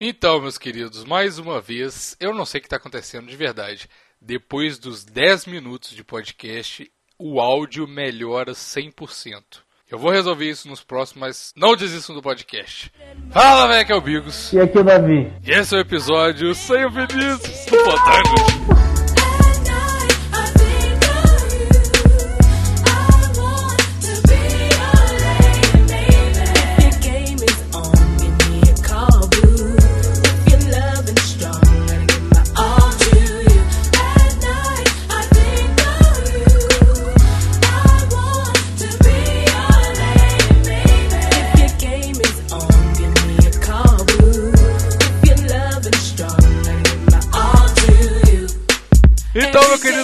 [0.00, 3.88] Então, meus queridos, mais uma vez, eu não sei o que está acontecendo de verdade.
[4.20, 9.42] Depois dos 10 minutos de podcast, o áudio melhora 100%.
[9.90, 12.92] Eu vou resolver isso nos próximos, mas não desistam do podcast.
[13.32, 14.52] Fala, velho, que é o Bigos.
[14.52, 15.32] E aqui é o Davi.
[15.44, 18.77] E esse é o episódio sem o Vinícius do Fantástico.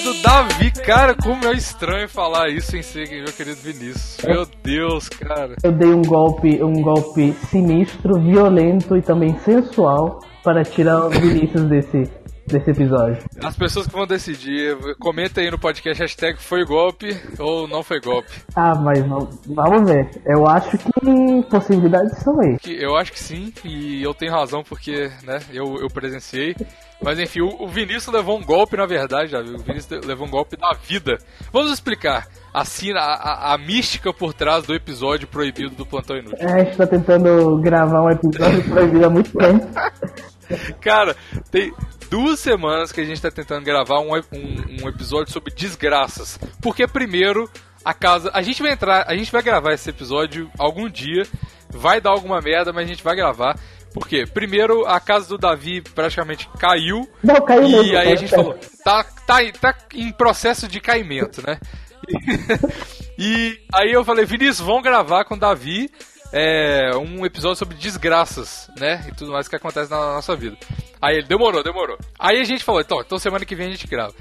[0.04, 4.18] Querido Davi, cara, como é estranho falar isso sem ser meu querido Vinícius.
[4.24, 5.56] Meu Deus, cara.
[5.62, 11.64] Eu dei um golpe, um golpe sinistro, violento e também sensual para tirar o Vinícius
[11.64, 12.10] desse,
[12.46, 13.24] desse episódio.
[13.42, 17.98] As pessoas que vão decidir, comenta aí no podcast hashtag foi golpe ou não foi
[17.98, 18.30] golpe.
[18.54, 19.02] Ah, mas
[19.46, 20.10] vamos ver.
[20.26, 22.58] Eu acho que possibilidades são aí.
[22.66, 26.54] Eu acho que sim, e eu tenho razão porque, né, eu, eu presenciei.
[27.04, 30.56] Mas enfim, o, Vinícius levou um golpe, na verdade, já, o Vinícius levou um golpe
[30.56, 31.18] da vida.
[31.52, 36.38] Vamos explicar assim, a, a, a, mística por trás do episódio proibido do Plantão Inútil.
[36.40, 39.66] É, a gente tá tentando gravar um episódio proibido há muito tempo.
[40.80, 41.14] Cara,
[41.50, 41.74] tem
[42.08, 46.38] duas semanas que a gente tá tentando gravar um, um, um episódio sobre desgraças.
[46.62, 47.50] Porque primeiro,
[47.84, 48.30] a casa.
[48.32, 49.04] A gente vai entrar.
[49.06, 51.24] A gente vai gravar esse episódio algum dia.
[51.68, 53.58] Vai dar alguma merda, mas a gente vai gravar.
[53.94, 54.24] Por quê?
[54.26, 57.08] Primeiro, a casa do Davi praticamente caiu.
[57.22, 57.92] Não, caiu e mesmo.
[57.92, 61.60] E aí a gente falou, tá, tá, tá em processo de caimento, né?
[63.16, 65.88] e aí eu falei, Vinícius, vamos gravar com o Davi
[66.36, 69.06] é, um episódio sobre desgraças, né?
[69.06, 70.56] E tudo mais que acontece na nossa vida.
[71.00, 71.96] Aí ele, demorou, demorou.
[72.18, 74.12] Aí a gente falou, então, então semana que vem a gente grava.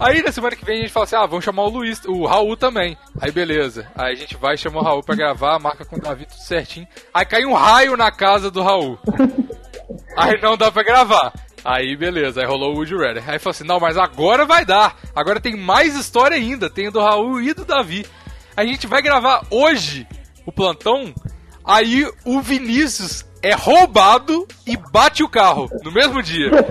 [0.00, 2.26] Aí na semana que vem a gente fala assim: ah, vamos chamar o Luiz, o
[2.26, 2.98] Raul também.
[3.20, 3.86] Aí beleza.
[3.94, 6.88] Aí a gente vai chamar o Raul pra gravar, marca com o Davi tudo certinho.
[7.14, 8.98] Aí cai um raio na casa do Raul.
[10.18, 11.32] Aí não dá pra gravar.
[11.64, 13.30] Aí beleza, aí rolou o Woody Redder.
[13.30, 14.96] Aí falou assim: não, mas agora vai dar.
[15.14, 16.68] Agora tem mais história ainda.
[16.68, 18.04] Tem do Raul e do Davi.
[18.56, 20.08] A gente vai gravar hoje
[20.44, 21.14] o plantão.
[21.64, 26.50] Aí o Vinícius é roubado e bate o carro no mesmo dia.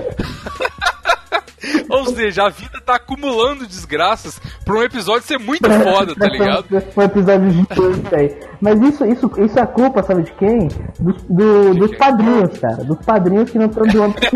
[1.89, 6.65] Ou seja, a vida tá acumulando desgraças pra um episódio ser muito foda, tá ligado?
[6.97, 8.39] um episódio de aí.
[8.59, 10.67] Mas isso, isso, isso é culpa, sabe de quem?
[10.99, 12.83] Do, do, dos padrinhos, cara.
[12.83, 14.29] Dos padrinhos que não estão doando pra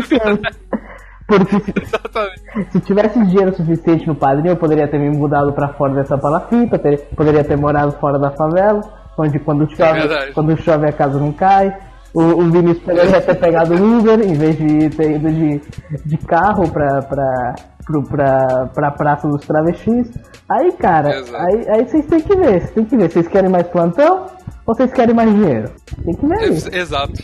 [1.26, 5.94] Porque se, se, tivesse dinheiro suficiente no padrinho, eu poderia ter me mudado pra fora
[5.94, 6.80] dessa palafita,
[7.16, 8.80] poderia ter morado fora da favela,
[9.18, 11.76] onde quando chove, é quando chove a casa não cai.
[12.14, 15.60] O, o Vinícius poderia ter pegado o Uber em vez de ter ido de,
[16.04, 17.54] de carro pra, pra,
[17.84, 20.10] pro, pra, pra Praça dos Travestis.
[20.48, 23.10] Aí, cara, aí, aí vocês têm que ver, vocês têm que ver.
[23.10, 24.26] Vocês querem mais plantão
[24.66, 25.70] vocês querem mais dinheiro?
[26.04, 26.74] Tem que ver isso.
[26.74, 27.22] Exato.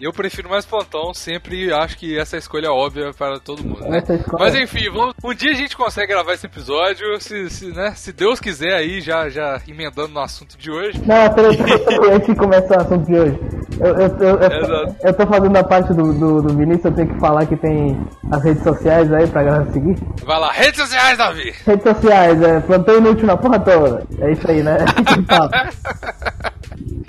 [0.00, 4.02] Eu prefiro mais plantão, sempre acho que essa é escolha óbvia para todo mundo, né?
[4.36, 8.12] Mas enfim, vamos, um dia a gente consegue gravar esse episódio, se, se, né, se
[8.12, 11.00] Deus quiser aí, já, já emendando no assunto de hoje.
[11.06, 11.56] Não, peraí,
[12.12, 13.38] antes de começar o assunto de hoje.
[13.78, 17.08] Eu, eu, eu, eu, eu tô fazendo a parte do, do, do Vinícius, eu tenho
[17.14, 18.00] que falar que tem
[18.32, 19.96] as redes sociais aí pra galera seguir.
[20.24, 21.54] Vai lá, redes sociais, Davi!
[21.64, 24.04] Redes sociais, é, plantão inútil na porra toda.
[24.20, 24.78] É isso aí, né?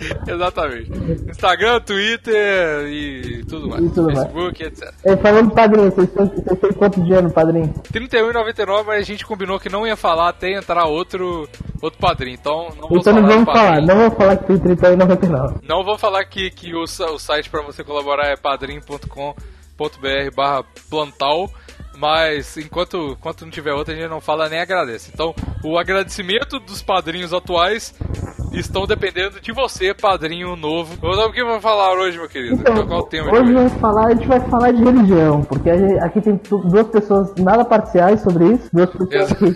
[0.27, 0.91] Exatamente.
[1.29, 3.83] Instagram, Twitter e tudo mais.
[3.83, 4.81] E tudo Facebook, mais.
[4.81, 4.93] etc.
[5.03, 7.73] É, falando do padrinho, vocês têm, quanto dinheiro padrinho?
[7.93, 11.47] R$31,99, mas a gente combinou que não ia falar até entrar outro,
[11.81, 12.35] outro padrinho.
[12.39, 13.19] Então não vou então falar.
[13.19, 15.61] Então não vamos falar, não vou falar que tem R$31,99.
[15.67, 19.33] Não vou falar que, que o, o site para você colaborar é padrim.com.br
[20.35, 21.49] barra plantal
[21.95, 25.11] mas enquanto, enquanto não tiver outra, a gente não fala nem agradece.
[25.13, 25.33] Então,
[25.63, 27.93] o agradecimento dos padrinhos atuais
[28.59, 30.93] estão dependendo de você, padrinho novo.
[31.01, 32.55] O que vamos falar hoje, meu querido?
[32.55, 36.21] Então, Qual o tema hoje vamos falar, a gente vai falar de religião, porque aqui
[36.21, 36.39] tem
[36.69, 39.53] duas pessoas nada parciais sobre isso, duas pessoas que,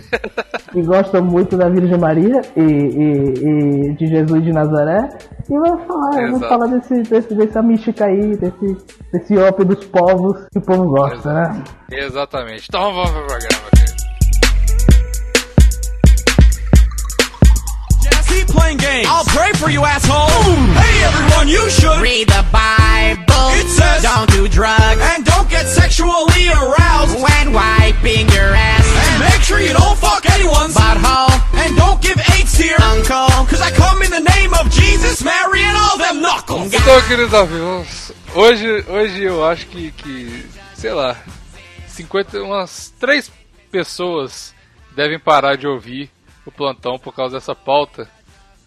[0.72, 5.08] que, gostam muito da Virgem Maria e, e, e de Jesus de Nazaré.
[5.48, 6.32] E vamos falar, Exato.
[6.32, 8.76] vamos falar desse, desse, dessa mística aí, desse,
[9.12, 11.58] desse ópio dos povos que o povo gosta, Exato.
[11.58, 11.64] né?
[11.90, 12.66] Exatamente.
[12.68, 13.97] Então vamos pro programa, querido.
[18.68, 19.06] Playing games.
[19.08, 20.28] I'll pray for you, asshole.
[20.76, 23.48] Hey, everyone, you should read the Bible.
[23.56, 28.86] It says don't do drugs and don't get sexually aroused when wiping your ass.
[29.08, 31.32] And make sure you don't fuck anyone's butthole.
[31.64, 33.46] And don't give AIDS to your uncle.
[33.46, 36.72] Cause I come in the name of Jesus, Mary, and all them knuckles.
[36.72, 41.16] Então, queridos amigos, hoje, hoje eu acho que, que sei lá,
[41.88, 43.30] 50, umas três
[43.70, 44.54] pessoas
[44.94, 46.10] devem parar de ouvir
[46.44, 48.08] o plantão por causa dessa pauta.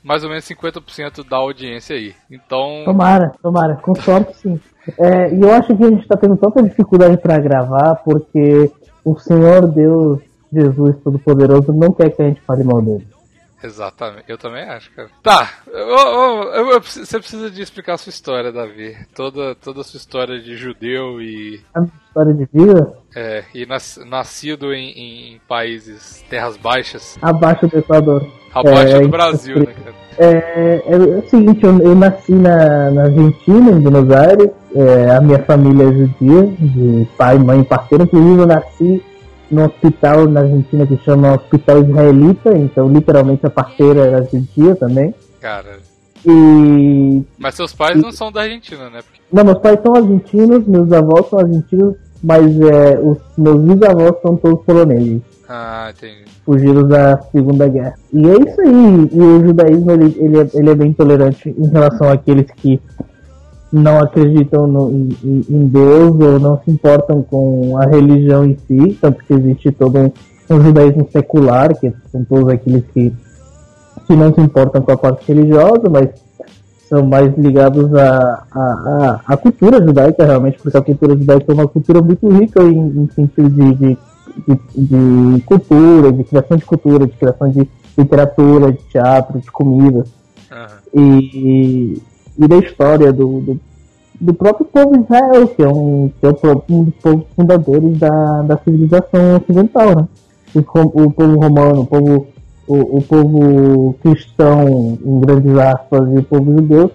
[0.03, 2.15] Mais ou menos 50% da audiência aí.
[2.29, 2.83] Então.
[2.85, 4.59] Tomara, tomara, com sorte sim.
[4.99, 8.71] É, e eu acho que a gente está tendo tanta dificuldade para gravar porque
[9.05, 10.21] o Senhor Deus
[10.51, 13.07] Jesus Todo-Poderoso não quer que a gente fale mal dele.
[13.63, 15.09] Exatamente, eu também acho, cara.
[15.21, 18.97] Tá, eu, eu, eu, você precisa de explicar a sua história, Davi.
[19.13, 21.61] Toda, toda a sua história de judeu e.
[22.11, 22.93] História de vida?
[23.15, 27.17] É, e nas, nascido em, em, países, terras baixas.
[27.21, 28.27] Abaixo do Equador.
[28.53, 29.95] Abaixo é, do Brasil, né, cara?
[30.17, 34.49] É, é, é, o seguinte, eu, eu nasci na, na, Argentina, em Buenos Aires.
[34.75, 38.03] É, a minha família é judia, de pai, mãe e parceiro.
[38.03, 39.05] Inclusive, eu nasci
[39.49, 45.15] no hospital na Argentina que chama Hospital Israelita, então literalmente a parceira era judia também.
[45.39, 45.79] Cara.
[46.25, 47.23] E.
[47.37, 48.01] Mas seus pais e...
[48.01, 49.01] não são da Argentina, né?
[49.01, 49.21] Porque...
[49.31, 54.35] Não, meus pais são argentinos, meus avós são argentinos, mas é, os meus bisavós são
[54.35, 55.21] todos poloneses.
[55.49, 56.23] Ah, entendi.
[56.45, 57.95] Fugidos da Segunda Guerra.
[58.13, 59.09] E é isso aí.
[59.11, 62.79] E o judaísmo ele, ele, é, ele é bem tolerante em relação àqueles que
[63.71, 68.97] não acreditam no, em, em, Deus ou não se importam com a religião em si,
[68.99, 70.11] tanto que existe todo um,
[70.49, 73.13] um judaísmo secular, que são todos aqueles que,
[74.11, 76.09] que não se importam com a parte religiosa, mas
[76.89, 81.53] são mais ligados à a, a, a, cultura judaica, realmente, porque a cultura judaica é
[81.53, 83.97] uma cultura muito rica em, em sentido de, de,
[84.75, 90.03] de, de, cultura, de criação de cultura, de criação de literatura, de teatro, de comida.
[90.51, 91.01] Uhum.
[91.01, 92.01] E,
[92.37, 93.59] e da história do, do,
[94.19, 96.29] do, próprio povo Israel, que é um, que é
[96.69, 100.07] um dos povos fundadores da, da civilização ocidental, né?
[100.53, 100.59] O,
[101.05, 102.27] o povo romano, o povo,
[102.67, 106.91] o, o, povo cristão, em grandes aspas, e o povo judeu,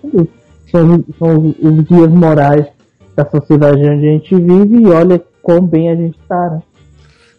[0.71, 2.67] são, são os guias morais
[3.15, 6.63] da sociedade onde a gente vive e olha quão bem a gente está, né?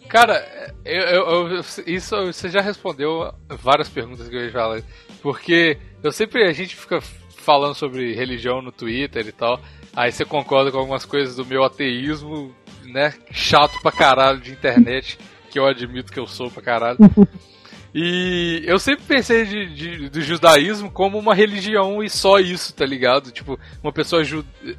[0.08, 0.42] Cara,
[0.84, 3.30] eu, eu, eu, isso você já respondeu
[3.60, 4.82] várias perguntas que eu ia falar.
[5.20, 7.00] Porque eu sempre a gente fica
[7.36, 9.60] falando sobre religião no Twitter e tal.
[9.94, 12.54] Aí você concorda com algumas coisas do meu ateísmo,
[12.84, 13.12] né?
[13.30, 15.18] Chato pra caralho de internet,
[15.50, 16.98] que eu admito que eu sou pra caralho.
[17.94, 22.84] E eu sempre pensei de, de, do judaísmo como uma religião e só isso, tá
[22.84, 23.30] ligado?
[23.30, 24.22] Tipo, uma pessoa,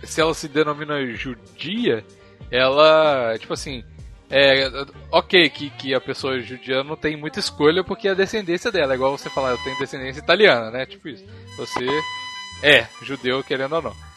[0.03, 2.05] se ela se denomina judia,
[2.51, 3.83] ela, tipo assim,
[4.29, 4.69] é,
[5.11, 8.93] ok que, que a pessoa judia não tem muita escolha porque é a descendência dela,
[8.93, 10.85] é igual você falar, eu tenho descendência italiana, né?
[10.85, 11.25] Tipo isso.
[11.57, 11.85] Você
[12.61, 14.08] é judeu, querendo ou não.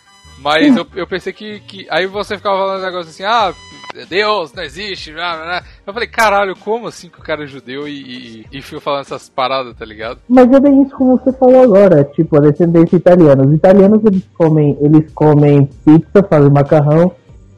[0.43, 1.87] Mas eu, eu pensei que, que.
[1.91, 3.53] Aí você ficava falando um negócio assim, ah,
[4.09, 5.63] Deus não existe, blá, blá.
[5.87, 9.03] Eu falei, caralho, como assim que o cara é judeu e, e, e fica falando
[9.03, 10.19] essas paradas, tá ligado?
[10.29, 13.47] Mas é bem isso como você falou agora, tipo, a descendência italiana.
[13.47, 17.13] Os italianos eles comem, eles comem pizza, fazem macarrão,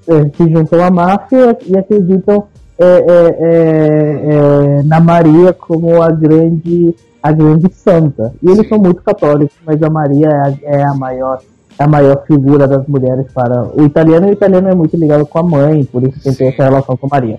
[0.09, 2.49] eh, se juntam à máfia e acreditam
[2.79, 8.35] é, é, é, na Maria como a grande a grande santa.
[8.43, 8.69] E eles Sim.
[8.69, 11.41] são muito católicos, mas a Maria é a, é a maior
[11.79, 14.29] a maior figura das mulheres para o italiano.
[14.29, 17.39] O italiano é muito ligado com a mãe, por isso tem essa relação com Maria.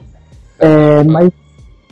[0.60, 1.32] É, mas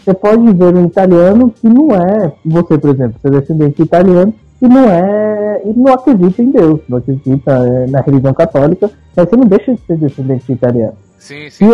[0.03, 4.33] você pode ver um italiano que não é, você, por exemplo, você é descendente italiano
[4.61, 9.29] e não é, e não acredita em Deus, não acredita é, na religião católica, mas
[9.29, 10.97] você não deixa de ser descendente italiano.
[11.17, 11.69] Sim, sim.
[11.69, 11.73] E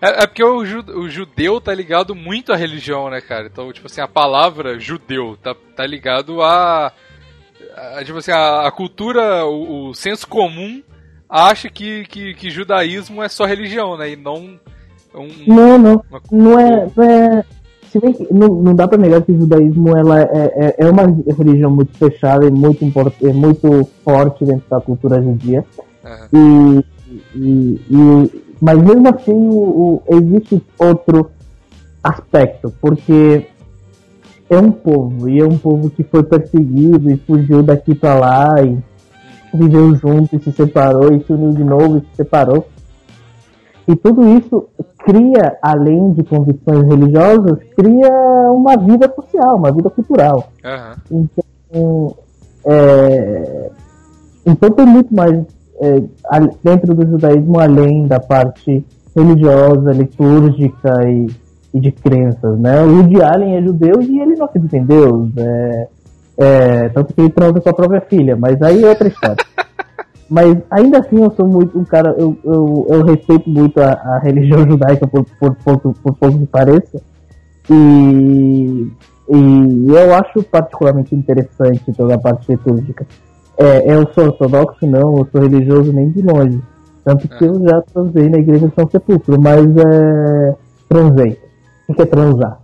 [0.00, 3.46] é, é porque o, ju, o, judeu tá ligado muito à religião, né, cara?
[3.46, 6.92] Então, tipo assim, a palavra judeu tá, tá ligado a
[8.04, 10.82] tipo assim, a, a cultura, o, o, senso comum
[11.28, 14.12] acha que, que, que, judaísmo é só religião, né?
[14.12, 14.58] E não.
[15.14, 16.04] Um, não, não.
[16.10, 16.22] Uma...
[16.30, 16.90] Não é.
[16.96, 17.44] Não é...
[17.90, 20.90] Se bem que não, não dá pra negar que o judaísmo ela é, é, é
[20.90, 25.64] uma religião muito fechada e muito, import, é muito forte dentro da cultura judia.
[26.04, 26.82] Uhum.
[26.82, 26.84] E,
[27.34, 31.30] e, e mas mesmo assim, o, o, existe outro
[32.02, 33.46] aspecto, porque
[34.48, 38.62] é um povo, e é um povo que foi perseguido e fugiu daqui para lá
[38.62, 38.78] e
[39.52, 42.66] viveu junto e se separou e se uniu de novo e se separou.
[43.88, 48.10] E tudo isso cria, além de convicções religiosas, cria
[48.52, 50.50] uma vida social, uma vida cultural.
[50.64, 51.28] Uhum.
[51.70, 52.16] Então,
[52.64, 53.70] é,
[54.44, 55.44] então tem muito mais
[55.80, 56.02] é,
[56.64, 58.84] dentro do judaísmo além da parte
[59.14, 61.28] religiosa, litúrgica e,
[61.76, 62.80] e de crenças, né?
[62.82, 65.88] O Woody Allen é judeu e ele não acredita em Deus, é,
[66.38, 69.44] é, tanto que ele transa com a própria filha, mas aí é outra história.
[70.28, 74.18] mas ainda assim eu sou muito um cara, eu, eu, eu respeito muito a, a
[74.20, 76.98] religião judaica por, por, por, por pouco que pareça,
[77.70, 78.90] e,
[79.28, 83.06] e eu acho particularmente interessante toda a parte litúrgica.
[83.58, 86.60] É, eu sou ortodoxo, não, eu sou religioso nem de longe.
[87.04, 90.56] Tanto que eu já transei na igreja de São Sepulcro, mas é.
[90.88, 91.45] Transei.
[91.88, 92.58] O que é transar?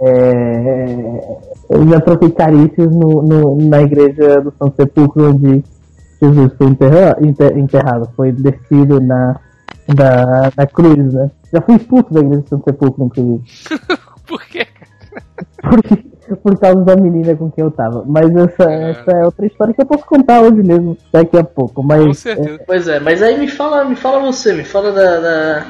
[0.00, 0.84] É,
[1.70, 5.62] eu já troquei carícias no, no, na igreja do São Sepulcro, onde
[6.20, 7.24] Jesus foi enterrado,
[7.56, 9.40] enterrado foi descido na,
[9.94, 11.30] da, da cruz, né?
[11.52, 13.44] Já fui expulso da igreja do São Sepulcro, inclusive.
[14.26, 14.66] Por quê?
[15.62, 18.04] Por, por causa da menina com quem eu tava.
[18.06, 18.90] Mas essa é.
[18.90, 21.82] essa é outra história que eu posso contar hoje mesmo, daqui a pouco.
[21.82, 22.54] Mas, com certeza.
[22.54, 22.64] É...
[22.64, 25.66] Pois é, mas aí me fala, me fala você, me fala da, da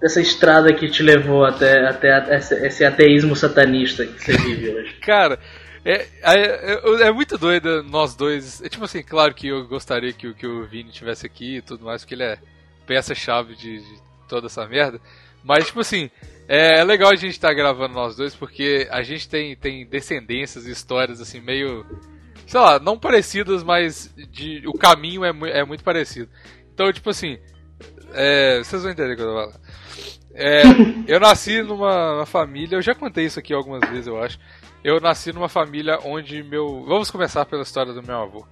[0.00, 4.94] dessa estrada que te levou até, até esse ateísmo satanista que você vive hoje?
[5.02, 5.38] Cara,
[5.84, 8.62] é, é, é, muito doido nós dois.
[8.62, 11.84] É tipo assim, claro que eu gostaria que, que o Vini tivesse aqui e tudo
[11.84, 12.38] mais, porque ele é
[12.86, 15.00] peça-chave de, de, toda essa merda.
[15.42, 16.10] Mas, tipo assim,
[16.48, 19.86] é, é legal a gente estar tá gravando nós dois, porque a gente tem, tem
[19.86, 21.86] descendências e histórias, assim, meio.
[22.46, 26.30] Sei lá, não parecidas, mas de, o caminho é, é muito parecido.
[26.72, 27.38] Então, tipo assim,
[28.12, 29.60] é, vocês vão entender o que eu tô falando.
[30.34, 30.62] É,
[31.12, 34.38] eu nasci numa, numa, família, eu já contei isso aqui algumas vezes, eu acho.
[34.84, 36.84] Eu nasci numa família onde meu.
[36.84, 38.46] Vamos começar pela história do meu avô.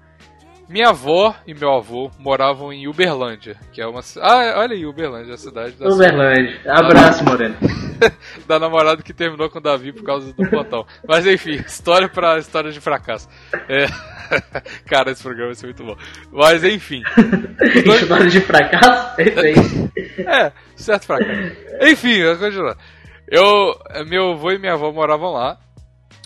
[0.69, 4.01] Minha avó e meu avô moravam em Uberlândia, que é uma.
[4.21, 5.89] Ah, olha aí, Uberlândia, a cidade da.
[5.89, 6.61] Uberlândia.
[6.67, 7.55] Abraço, Moreno.
[8.49, 10.85] da namorada que terminou com o Davi por causa do plantão.
[11.07, 13.29] Mas enfim, história para história de fracasso.
[13.69, 13.87] É.
[14.87, 15.97] Cara, esse programa vai ser muito bom.
[16.33, 17.03] Mas enfim.
[17.85, 18.03] Dois...
[18.03, 19.21] História de fracasso?
[20.19, 21.53] é, certo fracasso.
[21.83, 22.77] Enfim, vamos continuar.
[23.29, 25.59] Eu, meu avô e minha avó moravam lá,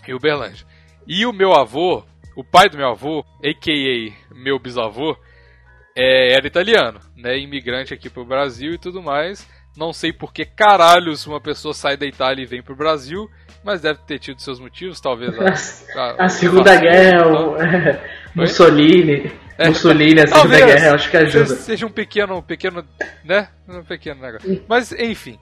[0.06, 0.66] em Uberlândia.
[1.06, 2.04] E o meu avô,
[2.36, 4.34] o pai do meu avô, a.k.a.
[4.34, 5.16] meu bisavô,
[5.96, 7.38] é, era italiano, né?
[7.38, 9.48] Imigrante aqui pro Brasil e tudo mais.
[9.76, 13.30] Não sei por que caralhos uma pessoa sai da Itália e vem pro Brasil
[13.62, 15.86] mas deve ter tido seus motivos, talvez.
[15.94, 18.00] A, a, a Segunda Guerra, o, é,
[18.34, 19.30] Mussolini.
[19.58, 21.46] É, Mussolini, a Segunda Guerra, acho que ajuda.
[21.46, 22.84] Seja um pequeno, pequeno,
[23.24, 23.48] né?
[23.68, 24.64] Um pequeno negócio.
[24.66, 25.38] Mas, enfim.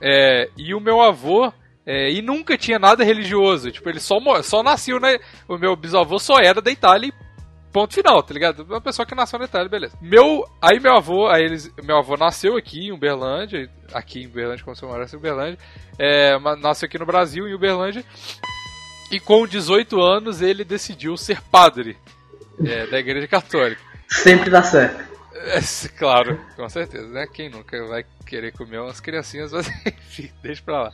[0.00, 1.52] É, e o meu avô,
[1.86, 3.70] é, e nunca tinha nada religioso.
[3.70, 5.18] Tipo, ele só, só nasceu, né?
[5.48, 7.32] O meu bisavô só era da Itália e
[7.72, 8.64] ponto final, tá ligado?
[8.64, 9.96] Uma pessoa que nasceu na Itália, beleza.
[10.00, 14.64] Meu, aí meu avô, aí eles, meu avô nasceu aqui em Uberlândia, aqui em Uberlândia,
[14.64, 15.58] como se eu morasse em Uberlândia,
[15.98, 18.04] é, nasceu aqui no Brasil, em Uberlândia,
[19.10, 21.96] e com 18 anos ele decidiu ser padre
[22.64, 23.80] é, da Igreja Católica.
[24.08, 25.11] Sempre dá certo.
[25.44, 27.26] É, claro, com certeza, né?
[27.26, 30.92] Quem nunca vai querer comer umas criancinhas, mas enfim, deixa pra lá.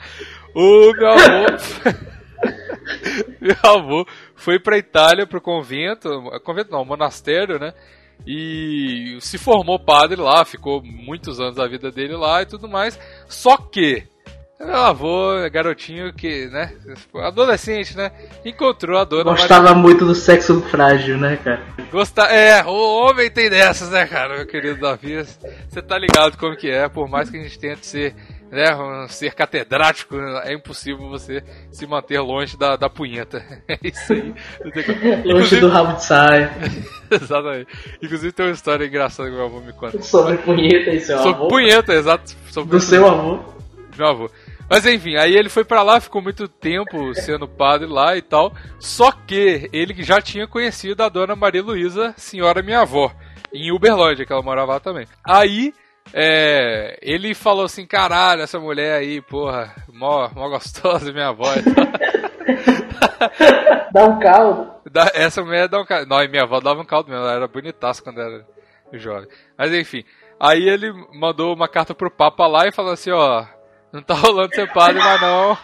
[0.55, 2.19] O meu avô.
[3.41, 6.09] Meu avô foi pra Itália pro convento,
[6.45, 7.75] convento não, monastério, né?
[8.27, 12.99] E se formou padre lá, ficou muitos anos da vida dele lá e tudo mais.
[13.29, 14.05] Só que
[14.67, 16.73] meu avô, garotinho que, né,
[17.23, 18.11] adolescente, né,
[18.45, 19.79] encontrou a dona Gostava Maria...
[19.79, 21.63] muito do sexo frágil, né, cara?
[21.91, 22.23] Gosta...
[22.23, 25.25] É, o homem tem dessas, né, cara, meu querido Davi.
[25.69, 28.15] Você tá ligado como que é, por mais que a gente tente ser
[28.51, 28.65] né,
[29.09, 33.45] ser catedrático, é impossível você se manter longe da, da punheta.
[33.69, 34.35] É isso aí.
[35.25, 36.51] longe do rabo de saia.
[37.11, 37.69] Exatamente.
[38.03, 40.01] Inclusive tem uma história engraçada que meu avô me conta.
[40.01, 41.49] Sobre punheta e seu sobre avô?
[41.49, 42.35] punheta, exato.
[42.51, 43.41] Sobre do seu avô?
[43.97, 44.31] Meu avô.
[44.69, 48.53] Mas enfim, aí ele foi para lá, ficou muito tempo sendo padre lá e tal.
[48.79, 53.11] Só que ele já tinha conhecido a dona Maria Luísa, senhora minha avó,
[53.53, 55.07] em Uberlândia, que ela morava lá também.
[55.25, 55.73] Aí
[56.13, 61.63] é, ele falou assim, caralho, essa mulher aí, porra, mó, mó gostosa, minha avó e
[61.63, 61.89] tal.
[63.93, 64.73] dá um caldo.
[65.15, 66.07] Essa mulher dá um caldo.
[66.07, 68.47] Não, minha avó dava um caldo mesmo, ela era bonitaça quando era
[68.93, 69.29] jovem.
[69.57, 70.05] Mas enfim,
[70.39, 73.47] aí ele mandou uma carta pro Papa lá e falou assim, ó,
[73.93, 75.59] não tá rolando ser padre, mas não.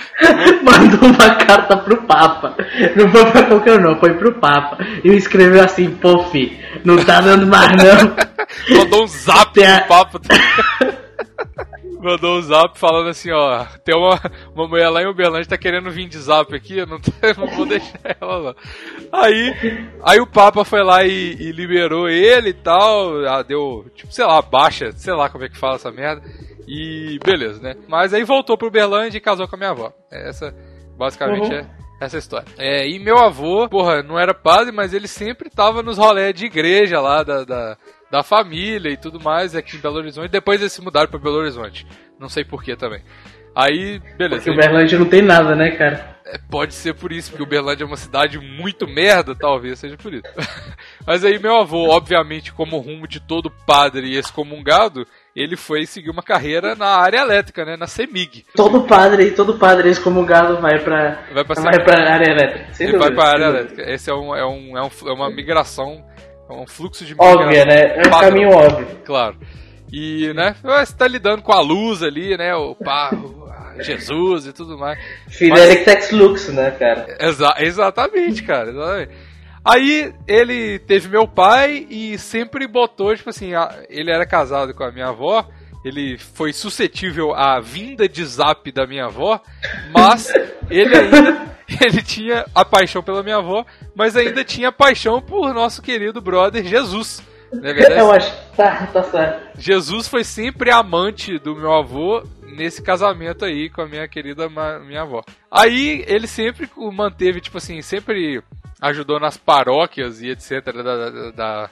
[0.62, 2.56] Mandou uma carta pro Papa.
[2.96, 4.78] Não foi pra qualquer não, foi pro Papa.
[5.04, 8.16] E escreveu assim, pô, fi, não tá dando mais não.
[8.78, 10.20] Mandou um zap pro Papa.
[12.02, 14.18] Mandou um zap falando assim, ó, tem uma,
[14.54, 17.46] uma mulher lá em Uberlândia tá querendo vir de zap aqui, eu não, eu não
[17.48, 18.54] vou deixar ela lá.
[19.12, 24.12] Aí, aí o Papa foi lá e, e liberou ele e tal, ah, deu, tipo,
[24.12, 26.22] sei lá, baixa, sei lá como é que fala essa merda.
[26.66, 27.74] E beleza, né?
[27.88, 29.92] Mas aí voltou pro Berlândia e casou com a minha avó.
[30.10, 30.54] Essa,
[30.96, 31.58] basicamente, uhum.
[31.58, 31.66] é
[32.00, 32.46] essa história.
[32.56, 36.46] É, e meu avô, porra, não era padre, mas ele sempre tava nos rolés de
[36.46, 37.76] igreja lá da, da,
[38.10, 40.30] da família e tudo mais aqui em Belo Horizonte.
[40.30, 41.86] Depois eles se mudaram pra Belo Horizonte.
[42.18, 43.02] Não sei porquê também.
[43.54, 44.42] Aí, beleza.
[44.42, 46.16] Porque o Berlândia não tem nada, né, cara?
[46.24, 49.96] É, pode ser por isso, porque o Berlândia é uma cidade muito merda, talvez seja
[49.96, 50.26] por isso.
[51.04, 56.22] Mas aí meu avô, obviamente, como rumo de todo padre excomungado, ele foi seguir uma
[56.22, 58.44] carreira na área elétrica, né, na CEMIG.
[58.54, 62.74] Todo padre, todo padre excomungado vai pra, vai pra área elétrica.
[62.74, 63.90] Sem ele dúvida, vai pra área elétrica.
[63.90, 66.04] Esse é, um, é, um, é, um, é uma migração,
[66.50, 67.14] é um fluxo de.
[67.18, 67.96] Óbvio, né?
[67.96, 68.20] É um padrão.
[68.20, 68.86] caminho óbvio.
[69.04, 69.36] Claro.
[69.92, 72.54] E, né, você tá lidando com a luz ali, né?
[72.54, 73.10] O pá,
[73.80, 74.98] Jesus e tudo mais.
[75.28, 77.16] Fidelic Tex Lux, né, cara?
[77.18, 78.70] Exa exatamente, cara.
[78.70, 79.12] Exatamente.
[79.64, 84.84] Aí ele teve meu pai e sempre botou, tipo assim, a, ele era casado com
[84.84, 85.46] a minha avó,
[85.84, 89.40] ele foi suscetível à vinda de zap da minha avó,
[89.92, 90.32] mas
[90.70, 91.46] ele ainda
[91.80, 96.64] ele tinha a paixão pela minha avó, mas ainda tinha paixão por nosso querido brother
[96.64, 97.22] Jesus.
[97.52, 98.00] Não é verdade?
[98.00, 98.32] Eu acho.
[98.56, 99.58] Tá, tá certo.
[99.58, 105.02] Jesus foi sempre amante do meu avô nesse casamento aí com a minha querida minha
[105.02, 105.22] avó.
[105.50, 108.42] Aí ele sempre manteve, tipo assim, sempre
[108.80, 110.64] ajudou nas paróquias e etc.
[110.64, 111.70] da, da, da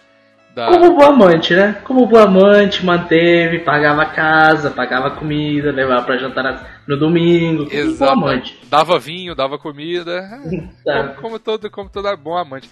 [0.59, 0.67] da...
[0.67, 1.81] Como bom amante, né?
[1.85, 7.69] Como bom amante, manteve, pagava casa, pagava comida, levava pra jantar no domingo.
[7.71, 8.12] Exato.
[8.12, 8.59] amante.
[8.69, 10.29] Dava vinho, dava comida.
[10.83, 12.69] como, como, todo, como todo bom amante.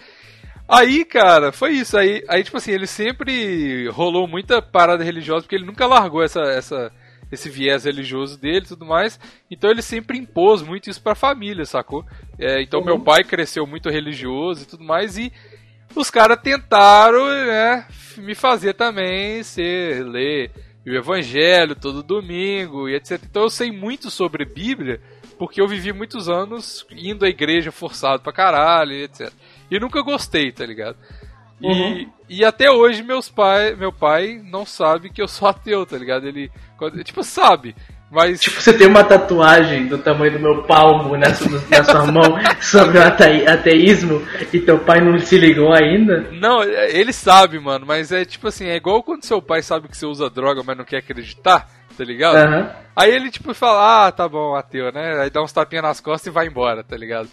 [0.68, 1.96] Aí, cara, foi isso.
[1.96, 6.40] Aí, aí, tipo assim, ele sempre rolou muita parada religiosa, porque ele nunca largou essa,
[6.40, 6.90] essa,
[7.30, 9.20] esse viés religioso dele e tudo mais.
[9.48, 12.04] Então ele sempre impôs muito isso pra família, sacou?
[12.36, 12.86] É, então uhum.
[12.86, 15.32] meu pai cresceu muito religioso e tudo mais, e
[16.00, 17.86] os caras tentaram, né,
[18.18, 20.50] me fazer também ser, ler
[20.86, 23.20] o evangelho todo domingo e etc.
[23.24, 25.00] Então eu sei muito sobre Bíblia,
[25.38, 29.32] porque eu vivi muitos anos indo à igreja forçado pra caralho e etc.
[29.70, 30.96] E nunca gostei, tá ligado?
[31.60, 32.06] Uhum.
[32.28, 35.96] E, e até hoje meus pai, meu pai não sabe que eu sou ateu, tá
[35.96, 36.26] ligado?
[36.26, 36.50] Ele,
[37.02, 37.74] tipo, sabe,
[38.10, 38.40] mas...
[38.40, 42.38] Tipo, você tem uma tatuagem do tamanho do meu palmo na sua, na sua mão
[42.60, 44.22] sobre o ateísmo
[44.52, 46.28] e teu pai não se ligou ainda?
[46.32, 49.96] Não, ele sabe, mano, mas é tipo assim, é igual quando seu pai sabe que
[49.96, 52.36] você usa droga, mas não quer acreditar, tá ligado?
[52.36, 52.68] Uhum.
[52.94, 55.20] Aí ele tipo fala, ah, tá bom, ateu, né?
[55.20, 57.28] Aí dá uns tapinhas nas costas e vai embora, tá ligado?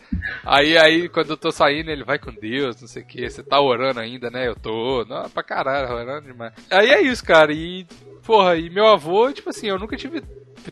[0.46, 3.42] Aí, aí quando eu tô saindo, ele vai com Deus, não sei o que, você
[3.42, 4.48] tá orando ainda, né?
[4.48, 6.54] Eu tô, não, pra caralho, orando demais.
[6.70, 7.86] Aí é isso, cara, e
[8.26, 10.22] porra, e meu avô, tipo assim, eu nunca tive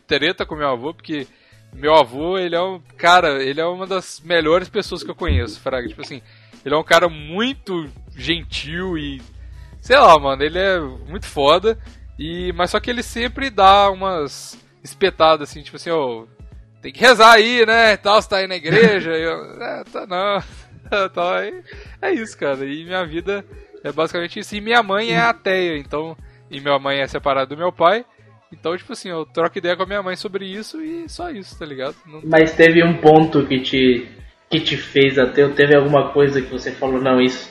[0.06, 1.26] treta com meu avô, porque
[1.72, 2.80] meu avô, ele é um.
[2.98, 5.88] Cara, ele é uma das melhores pessoas que eu conheço, Fraga.
[5.88, 6.20] Tipo assim,
[6.64, 9.22] ele é um cara muito gentil e.
[9.80, 11.78] Sei lá, mano, ele é muito foda.
[12.18, 16.24] E, mas só que ele sempre dá umas espetadas assim, tipo assim, ó.
[16.80, 17.96] Tem que rezar aí, né?
[17.96, 19.12] Tal, você tá aí na igreja.
[19.16, 20.42] e eu, é, tá não.
[21.10, 21.62] tá, aí,
[22.00, 22.64] é isso, cara.
[22.64, 23.44] E minha vida
[23.84, 24.54] é basicamente isso.
[24.56, 26.16] E minha mãe é ateia, então.
[26.50, 28.04] E minha mãe é separada do meu pai.
[28.52, 31.58] Então, tipo assim, eu troco ideia com a minha mãe sobre isso e só isso,
[31.58, 31.96] tá ligado?
[32.06, 32.20] Não...
[32.22, 34.06] Mas teve um ponto que te,
[34.50, 37.50] que te fez até, ou teve alguma coisa que você falou, não, isso,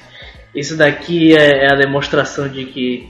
[0.54, 3.10] isso daqui é, é a demonstração de que,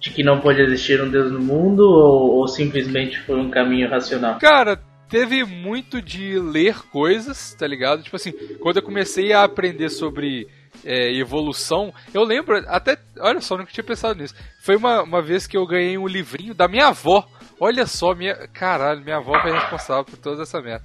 [0.00, 3.88] de que não pode existir um Deus no mundo, ou, ou simplesmente foi um caminho
[3.88, 4.38] racional?
[4.38, 8.02] Cara, teve muito de ler coisas, tá ligado?
[8.02, 10.48] Tipo assim, quando eu comecei a aprender sobre
[10.84, 11.92] é, evolução.
[12.14, 12.96] Eu lembro, até.
[13.18, 14.34] Olha só, nunca tinha pensado nisso.
[14.62, 17.26] Foi uma, uma vez que eu ganhei um livrinho da minha avó.
[17.60, 18.34] Olha só, minha.
[18.48, 20.84] Caralho, minha avó foi responsável por toda essa merda.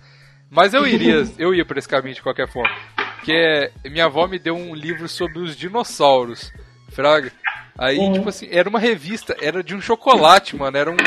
[0.49, 2.75] Mas eu iria, eu ia por esse caminho de qualquer forma.
[3.23, 3.89] Que é.
[3.89, 6.51] Minha avó me deu um livro sobre os dinossauros.
[6.91, 7.32] Fraga.
[7.77, 8.13] Aí, uhum.
[8.13, 10.77] tipo assim, era uma revista, era de um chocolate, mano.
[10.77, 10.97] Era um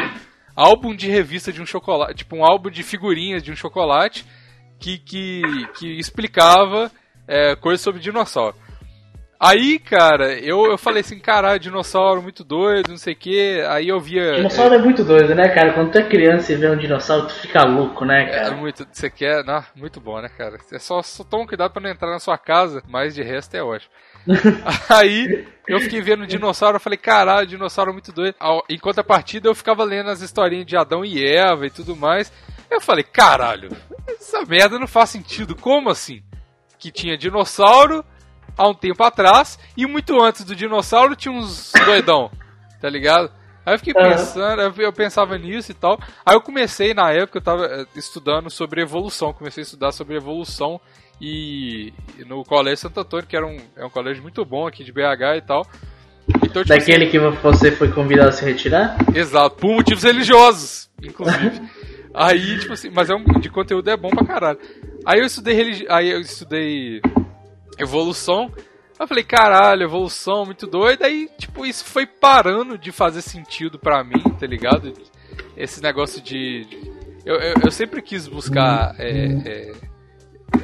[0.54, 2.16] álbum de revista de um chocolate.
[2.16, 4.26] Tipo, um álbum de figurinhas de um chocolate
[4.78, 5.42] que, que,
[5.78, 6.90] que explicava
[7.26, 8.56] é, coisas sobre dinossauro.
[9.40, 13.62] Aí, cara, eu, eu falei assim, caralho, dinossauro muito doido, não sei o que.
[13.68, 14.34] Aí eu via.
[14.34, 14.78] Dinossauro é...
[14.78, 14.80] é...
[14.80, 15.72] muito doido, né, cara?
[15.74, 18.48] Quando tu é criança e vê um dinossauro, tu fica louco, né, é cara?
[18.48, 18.84] É muito.
[18.90, 19.44] Você quer.
[19.44, 20.58] Não, muito bom, né, cara?
[20.72, 23.62] É só, só toma cuidado pra não entrar na sua casa, mas de resto é
[23.62, 23.92] ótimo.
[24.88, 28.36] Aí eu fiquei vendo dinossauro, eu falei, caralho, dinossauro muito doido.
[28.68, 32.32] Enquanto a partida eu ficava lendo as historinhas de Adão e Eva e tudo mais.
[32.70, 33.70] Eu falei, caralho,
[34.06, 35.56] essa merda não faz sentido.
[35.56, 36.22] Como assim?
[36.78, 38.04] Que tinha dinossauro
[38.56, 42.30] há um tempo atrás, e muito antes do dinossauro tinha uns doidão,
[42.80, 43.30] tá ligado?
[43.64, 45.98] Aí eu fiquei pensando, eu pensava nisso e tal.
[46.24, 50.16] Aí eu comecei, na época, eu tava eh, estudando sobre evolução, comecei a estudar sobre
[50.16, 50.80] evolução
[51.20, 51.92] e
[52.26, 55.36] no Colégio Santo Antônio, que era um, é um colégio muito bom aqui de BH
[55.36, 55.66] e tal.
[56.28, 58.96] Então, tipo, Daquele assim, que você foi convidado a se retirar?
[59.14, 61.60] Exato, por motivos religiosos, inclusive.
[62.14, 64.58] aí, tipo assim, mas é um, de conteúdo é bom pra caralho.
[65.06, 65.86] Aí eu estudei religi...
[65.88, 67.00] aí eu estudei
[67.78, 68.52] evolução.
[69.00, 71.06] Eu falei, caralho, evolução, muito doida.
[71.06, 74.92] Aí, tipo, isso foi parando de fazer sentido para mim, tá ligado?
[75.56, 76.66] Esse negócio de.
[77.24, 78.94] Eu, eu, eu sempre quis buscar.
[78.98, 79.72] É, é,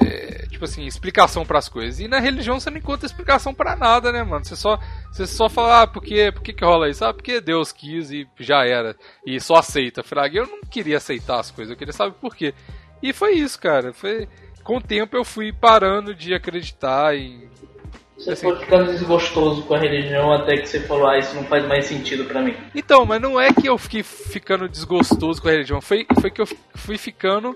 [0.05, 2.01] é, tipo assim, explicação para as coisas.
[2.01, 4.45] E na religião você não encontra explicação para nada, né, mano?
[4.45, 4.79] Você só,
[5.11, 7.05] você só fala, ah, por que, por que, que rola isso?
[7.05, 8.97] Ah, porque Deus quis e já era.
[9.27, 10.03] E só aceita.
[10.03, 12.55] Fraga, eu não queria aceitar as coisas, eu queria saber por quê.
[13.03, 13.93] E foi isso, cara.
[13.93, 14.29] Foi
[14.63, 17.47] com o tempo eu fui parando de acreditar em
[18.17, 21.45] Você assim, foi ficando desgostoso com a religião até que você falou, ah, isso não
[21.45, 22.57] faz mais sentido para mim.
[22.75, 26.41] Então, mas não é que eu fiquei ficando desgostoso com a religião, foi, foi que
[26.41, 27.55] eu fui ficando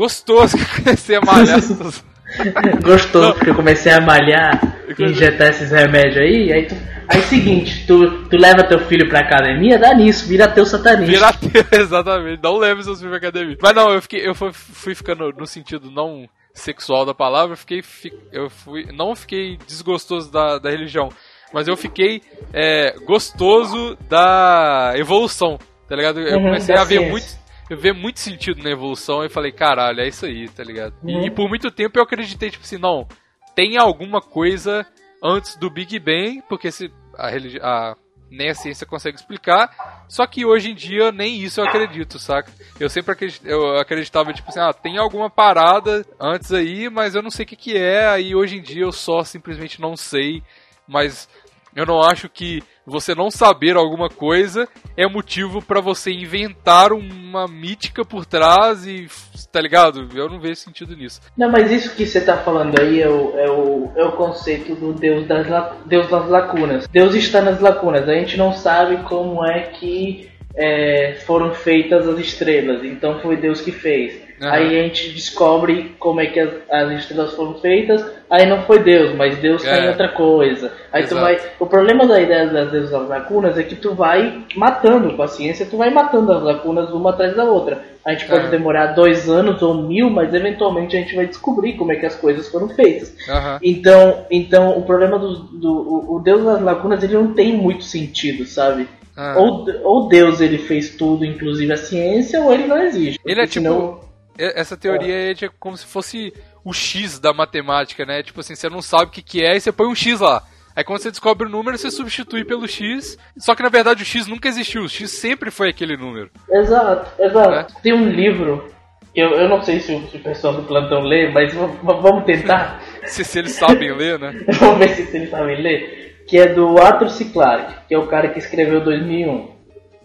[0.00, 1.60] gostoso que comecei a malhar.
[2.82, 4.60] gostoso, porque eu comecei a malhar
[4.96, 6.74] e injetar esses remédios aí, aí tu.
[7.08, 11.10] Aí seguinte, tu, tu leva teu filho pra academia, dá nisso, vira teu satanista.
[11.10, 13.58] Vira teu, exatamente, não leve seus filhos pra academia.
[13.60, 17.56] Mas não, eu fiquei, eu fui, fui ficando no sentido não sexual da palavra, eu
[17.56, 17.82] fiquei,
[18.30, 21.08] eu fui, não fiquei desgostoso da, da religião,
[21.52, 25.58] mas eu fiquei é, gostoso da evolução,
[25.88, 26.20] tá ligado?
[26.20, 27.26] Eu uhum, comecei a ver muito,
[27.70, 30.92] eu ver muito sentido na evolução e falei, caralho, é isso aí, tá ligado?
[31.02, 31.22] Uhum.
[31.22, 33.06] E, e, por muito tempo eu acreditei, tipo assim, não,
[33.54, 34.84] tem alguma coisa
[35.22, 37.28] antes do Big Bang, porque se a,
[37.62, 37.96] a
[38.30, 40.04] nem a ciência consegue explicar.
[40.08, 42.50] Só que hoje em dia nem isso eu acredito, saca?
[42.78, 47.22] Eu sempre acredit, eu acreditava, tipo assim, ah, tem alguma parada antes aí, mas eu
[47.22, 50.42] não sei o que, que é, aí hoje em dia eu só simplesmente não sei.
[50.86, 51.28] Mas
[51.74, 57.46] eu não acho que você não saber alguma coisa é motivo para você inventar uma
[57.46, 59.06] mítica por trás e.
[59.50, 60.08] tá ligado?
[60.14, 61.20] Eu não vejo sentido nisso.
[61.36, 64.74] Não, mas isso que você tá falando aí é o, é o, é o conceito
[64.74, 65.46] do Deus das,
[65.86, 66.88] Deus das lacunas.
[66.88, 68.08] Deus está nas lacunas.
[68.08, 72.84] A gente não sabe como é que é, foram feitas as estrelas.
[72.84, 74.29] Então foi Deus que fez.
[74.40, 74.48] Uhum.
[74.48, 78.02] Aí a gente descobre como é que as, as, estrelas foram feitas.
[78.30, 79.84] Aí não foi Deus, mas Deus é.
[79.84, 80.72] em outra coisa.
[80.90, 81.16] Aí Exato.
[81.16, 81.38] tu vai.
[81.58, 85.66] O problema da ideia das, das lacunas é que tu vai matando com a ciência,
[85.66, 87.82] tu vai matando as lacunas uma atrás da outra.
[88.02, 88.50] A gente pode uhum.
[88.50, 92.16] demorar dois anos ou mil, mas eventualmente a gente vai descobrir como é que as
[92.16, 93.14] coisas foram feitas.
[93.28, 93.58] Uhum.
[93.62, 97.84] Então, então o problema do, do o, o Deus das lacunas ele não tem muito
[97.84, 98.88] sentido, sabe?
[99.36, 103.20] Ou, ou Deus ele fez tudo, inclusive a ciência, ou ele não existe.
[103.22, 103.66] Ele é tipo.
[103.66, 104.09] Senão
[104.40, 105.30] essa teoria é.
[105.32, 106.32] é como se fosse
[106.64, 108.22] o X da matemática, né?
[108.22, 110.42] Tipo assim, você não sabe o que, que é e você põe um X lá.
[110.74, 113.18] Aí quando você descobre o número, você substitui pelo X.
[113.36, 114.82] Só que na verdade o X nunca existiu.
[114.82, 116.30] O X sempre foi aquele número.
[116.50, 117.76] Exato, exato.
[117.76, 117.82] É?
[117.82, 118.68] Tem um livro.
[119.14, 122.80] Eu, eu não sei se o, se o pessoal do plantão lê, mas vamos tentar.
[123.04, 124.44] se, se eles sabem ler, né?
[124.60, 126.24] vamos ver se, se eles sabem ler.
[126.28, 127.24] Que é do Arthur C.
[127.26, 129.50] Clarke, que é o cara que escreveu 2001.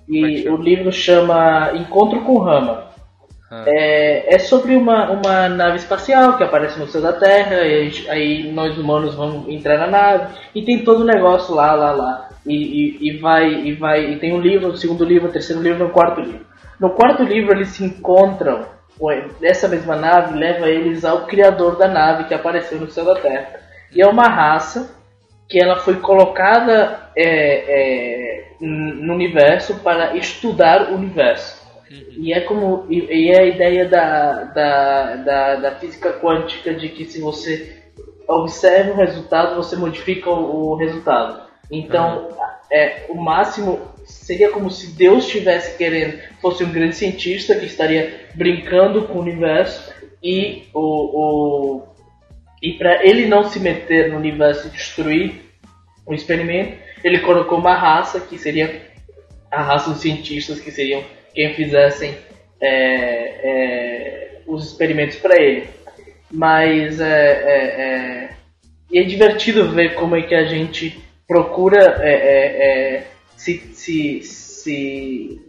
[0.10, 2.90] E o livro chama Encontro com Rama.
[3.50, 3.64] Ah.
[3.68, 8.52] É, é, sobre uma, uma nave espacial que aparece no céu da Terra, e aí
[8.52, 12.30] nós humanos vamos entrar na nave, e tem todo o negócio lá, lá, lá.
[12.46, 15.62] E, e, e, vai, e vai, e tem um livro, o segundo livro, o terceiro
[15.62, 16.46] livro, o quarto livro.
[16.80, 18.66] No quarto livro eles se encontram,
[19.42, 23.60] essa mesma nave leva eles ao criador da nave que apareceu no céu da Terra.
[23.94, 24.96] E é uma raça
[25.48, 31.65] que ela foi colocada é, é, no universo para estudar o universo.
[31.90, 32.06] Uhum.
[32.18, 36.90] E é como e, e, é a ideia da, da, da, da, física quântica de
[36.90, 37.84] que se você
[38.28, 41.46] observa o resultado, você modifica o, o resultado.
[41.70, 42.38] Então, uhum.
[42.72, 48.28] é, o máximo seria como se Deus estivesse querendo, fosse um grande cientista que estaria
[48.34, 49.94] brincando com o universo
[50.24, 51.84] e o, o
[52.62, 55.42] e para ele não se meter no universo e destruir
[56.06, 58.82] o experimento, ele colocou uma raça que seria
[59.52, 61.04] a raça dos cientistas que seriam
[61.36, 62.16] quem fizessem
[62.62, 62.70] é,
[63.44, 65.68] é, os experimentos para ele.
[66.32, 68.30] Mas é, é,
[68.94, 73.04] é, é divertido ver como é que a gente procura é,
[73.36, 75.42] se, se, se,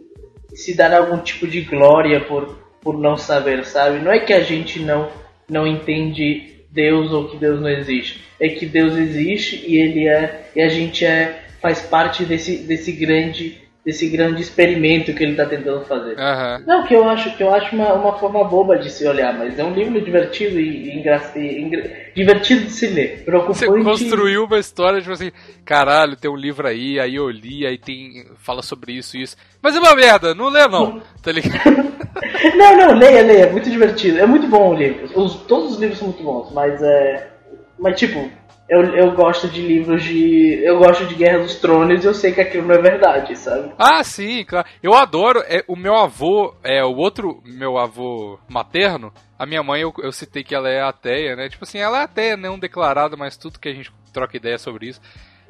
[0.53, 3.99] se dar algum tipo de glória por, por não saber, sabe?
[3.99, 5.09] Não é que a gente não,
[5.49, 8.23] não entende Deus ou que Deus não existe.
[8.39, 12.91] É que Deus existe e ele é e a gente é faz parte desse, desse
[12.91, 16.17] grande desse grande experimento que ele está tentando fazer.
[16.17, 16.63] Uhum.
[16.67, 19.57] Não, que eu acho que eu acho uma, uma forma boba de se olhar, mas
[19.57, 23.23] é um livro divertido e, e, divertido de se ler.
[23.23, 23.59] Preocupante.
[23.59, 25.31] Você construiu uma história tipo assim,
[25.63, 29.37] caralho, tem um livro aí, aí eu li, aí tem fala sobre isso e isso.
[29.61, 31.93] Mas é uma merda, não lê não, tá ligado?
[32.57, 34.19] não, não, leia, leia, é muito divertido.
[34.19, 35.09] É muito bom o livro.
[35.17, 37.37] Os, todos os livros são muito bons, mas é
[37.79, 38.29] mas tipo,
[38.69, 40.61] eu, eu gosto de livros de.
[40.63, 43.71] Eu gosto de Guerra dos Tronos e eu sei que aquilo não é verdade, sabe?
[43.77, 44.67] Ah, sim, claro.
[44.83, 45.41] Eu adoro.
[45.47, 50.11] É, o meu avô, é o outro meu avô materno, a minha mãe, eu, eu
[50.11, 51.47] citei que ela é ateia, né?
[51.47, 54.87] Tipo assim, ela é ateia, não declarada, mas tudo que a gente troca ideia sobre
[54.87, 55.01] isso.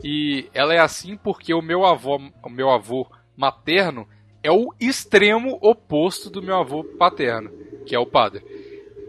[0.04, 4.08] E ela é assim porque o meu avô, o meu avô materno
[4.44, 7.50] é o extremo oposto do meu avô paterno,
[7.86, 8.44] que é o padre.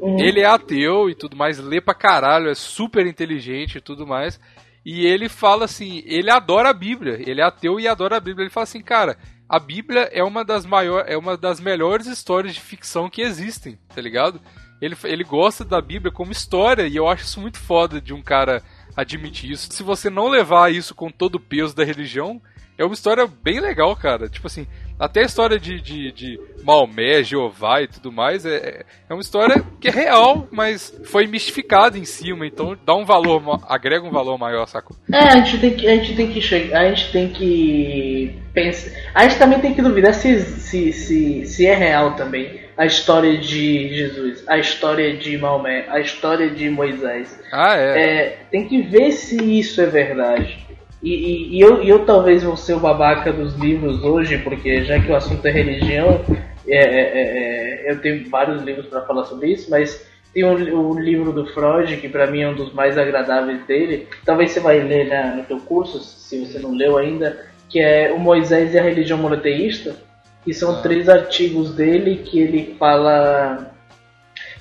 [0.01, 0.19] Uhum.
[0.19, 4.41] Ele é ateu e tudo mais, lê pra caralho, é super inteligente e tudo mais.
[4.85, 8.45] E ele fala assim, ele adora a Bíblia, ele é ateu e adora a Bíblia.
[8.45, 12.55] Ele fala assim, cara, a Bíblia é uma das maiores, é uma das melhores histórias
[12.55, 14.41] de ficção que existem, tá ligado?
[14.81, 18.23] Ele, ele gosta da Bíblia como história e eu acho isso muito foda de um
[18.23, 18.63] cara
[18.97, 19.73] admitir isso.
[19.73, 22.41] Se você não levar isso com todo o peso da religião,
[22.77, 24.29] é uma história bem legal, cara.
[24.29, 24.67] Tipo assim,
[24.99, 29.65] até a história de, de, de Maomé, Jeová e tudo mais é, é uma história
[29.81, 34.37] que é real, mas foi mistificada em cima, então dá um valor, agrega um valor
[34.39, 34.97] maior, sacou?
[35.13, 38.91] É, a gente tem que, a gente tem que chegar, a gente tem que pensar,
[39.15, 43.37] a gente também tem que duvidar se, se, se, se é real também a história
[43.37, 47.37] de Jesus, a história de Maomé, a história de Moisés.
[47.53, 48.01] Ah, é.
[48.01, 50.65] é tem que ver se isso é verdade.
[51.03, 55.01] E, e, e eu, eu talvez vou ser o babaca dos livros hoje, porque já
[55.01, 56.25] que o assunto é religião,
[56.67, 60.49] é, é, é, é eu tenho vários livros para falar sobre isso, mas tem o
[60.49, 64.09] um, um livro do Freud, que para mim é um dos mais agradáveis dele.
[64.25, 68.13] Talvez você vai ler né, no teu curso, se você não leu ainda, que é
[68.13, 69.97] O Moisés e a Religião Monoteísta,
[70.45, 70.83] que são ah.
[70.83, 73.75] três artigos dele que ele fala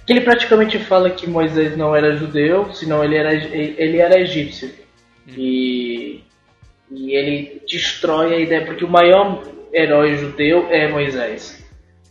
[0.05, 4.69] que ele praticamente fala que Moisés não era judeu, senão ele era ele era egípcio.
[5.27, 5.33] Hum.
[5.37, 6.23] E
[6.91, 11.65] e ele destrói a ideia, porque o maior herói judeu é Moisés.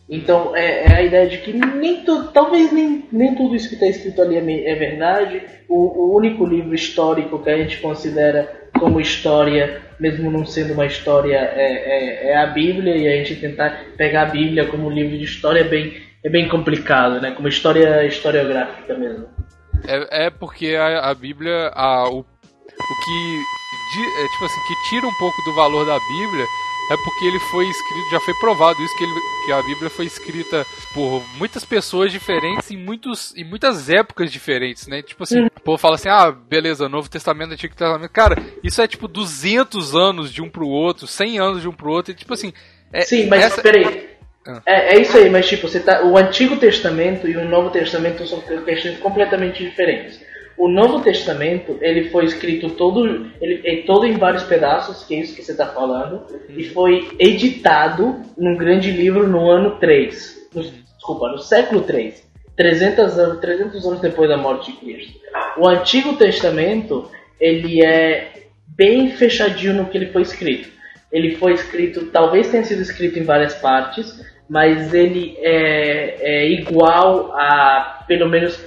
[0.09, 3.75] Então é, é a ideia de que nem tu, talvez nem, nem tudo isso que
[3.75, 5.43] está escrito ali é, é verdade.
[5.69, 10.87] O, o, único livro histórico que a gente considera como história, mesmo não sendo uma
[10.87, 15.19] história, é, é, é a Bíblia, e a gente tentar pegar a Bíblia como livro
[15.19, 17.33] de história é bem, é bem complicado, né?
[17.33, 19.27] como história historiográfica mesmo.
[19.89, 23.56] É, é porque a, a Bíblia, a, o, o que
[24.01, 26.47] é, tipo assim, que tira um pouco do valor da Bíblia
[26.89, 29.13] é porque ele foi escrito, já foi provado isso, que, ele,
[29.45, 34.87] que a Bíblia foi escrita por muitas pessoas diferentes em, muitos, em muitas épocas diferentes,
[34.87, 35.03] né?
[35.03, 35.47] Tipo assim, uhum.
[35.47, 38.11] o povo fala assim, ah, beleza, Novo Testamento, Antigo Testamento.
[38.11, 41.91] Cara, isso é tipo 200 anos de um pro outro, 100 anos de um pro
[41.91, 42.53] outro, e tipo assim...
[42.93, 43.61] É, Sim, mas essa...
[43.61, 44.11] peraí.
[44.47, 44.63] Ah.
[44.65, 48.25] É, é isso aí, mas tipo, você tá, o Antigo Testamento e o Novo Testamento
[48.29, 50.21] são questões completamente diferentes.
[50.59, 55.21] O Novo Testamento ele foi escrito todo, ele é todo em vários pedaços, que é
[55.21, 60.63] isso que você está falando, e foi editado num grande livro no ano 3, no,
[60.63, 65.21] desculpa, no século 3, 300 anos, 300 anos depois da morte de Cristo.
[65.59, 70.75] O Antigo Testamento ele é bem fechadinho no que ele foi escrito.
[71.13, 77.33] Ele foi escrito, talvez tenha sido escrito em várias partes, mas ele é, é igual
[77.35, 78.59] a pelo menos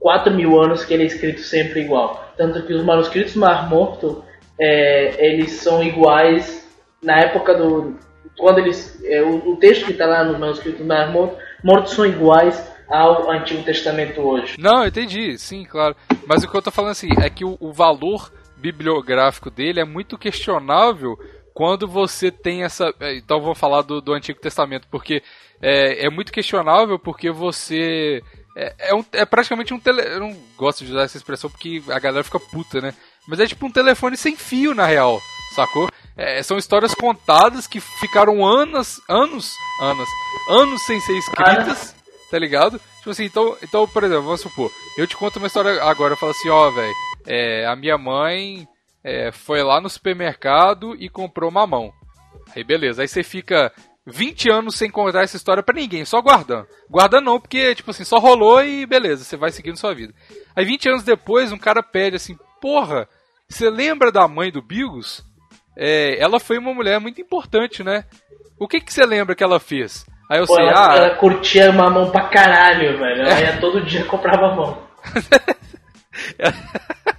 [0.00, 2.32] 4 mil anos que ele é escrito sempre igual.
[2.36, 4.24] Tanto que os manuscritos Mar Morto,
[4.60, 6.66] é, eles são iguais
[7.02, 7.96] na época do...
[8.38, 9.02] Quando eles...
[9.04, 13.30] É, o, o, texto que está lá nos manuscritos Mar Morto, Morto são iguais ao
[13.30, 14.56] Antigo Testamento hoje.
[14.58, 15.96] Não, entendi, sim, claro.
[16.26, 19.84] Mas o que eu estou falando assim, é que o, o valor bibliográfico dele é
[19.84, 21.18] muito questionável
[21.58, 22.94] quando você tem essa.
[23.00, 25.22] É, então vou falar do, do Antigo Testamento, porque
[25.60, 28.22] é, é, muito questionável porque você
[28.58, 30.02] é, é, um, é praticamente um tele.
[30.02, 32.92] Eu não gosto de usar essa expressão porque a galera fica puta, né?
[33.28, 35.20] Mas é tipo um telefone sem fio, na real,
[35.54, 35.88] sacou?
[36.16, 40.08] É, são histórias contadas que ficaram anos, anos, anos,
[40.50, 41.94] anos sem ser escritas,
[42.32, 42.80] tá ligado?
[42.96, 46.18] Tipo assim, então, então, por exemplo, vamos supor, eu te conto uma história agora, eu
[46.18, 46.94] falo assim, ó, velho,
[47.26, 48.66] é, a minha mãe
[49.04, 51.92] é, foi lá no supermercado e comprou mamão.
[52.56, 53.72] Aí beleza, aí você fica
[54.10, 56.66] 20 anos sem contar essa história para ninguém, só guardando.
[56.88, 60.14] Guarda não, porque, tipo assim, só rolou e beleza, você vai seguindo sua vida.
[60.56, 63.08] Aí 20 anos depois, um cara pede assim, porra,
[63.48, 65.24] você lembra da mãe do Bigos?
[65.76, 68.04] É, ela foi uma mulher muito importante, né?
[68.58, 70.04] O que que você lembra que ela fez?
[70.28, 70.96] Aí eu Pô, sei, ela, ah...
[70.96, 73.22] Ela curtia mamão pra caralho, velho.
[73.22, 74.82] Ela ia todo dia comprar mamão.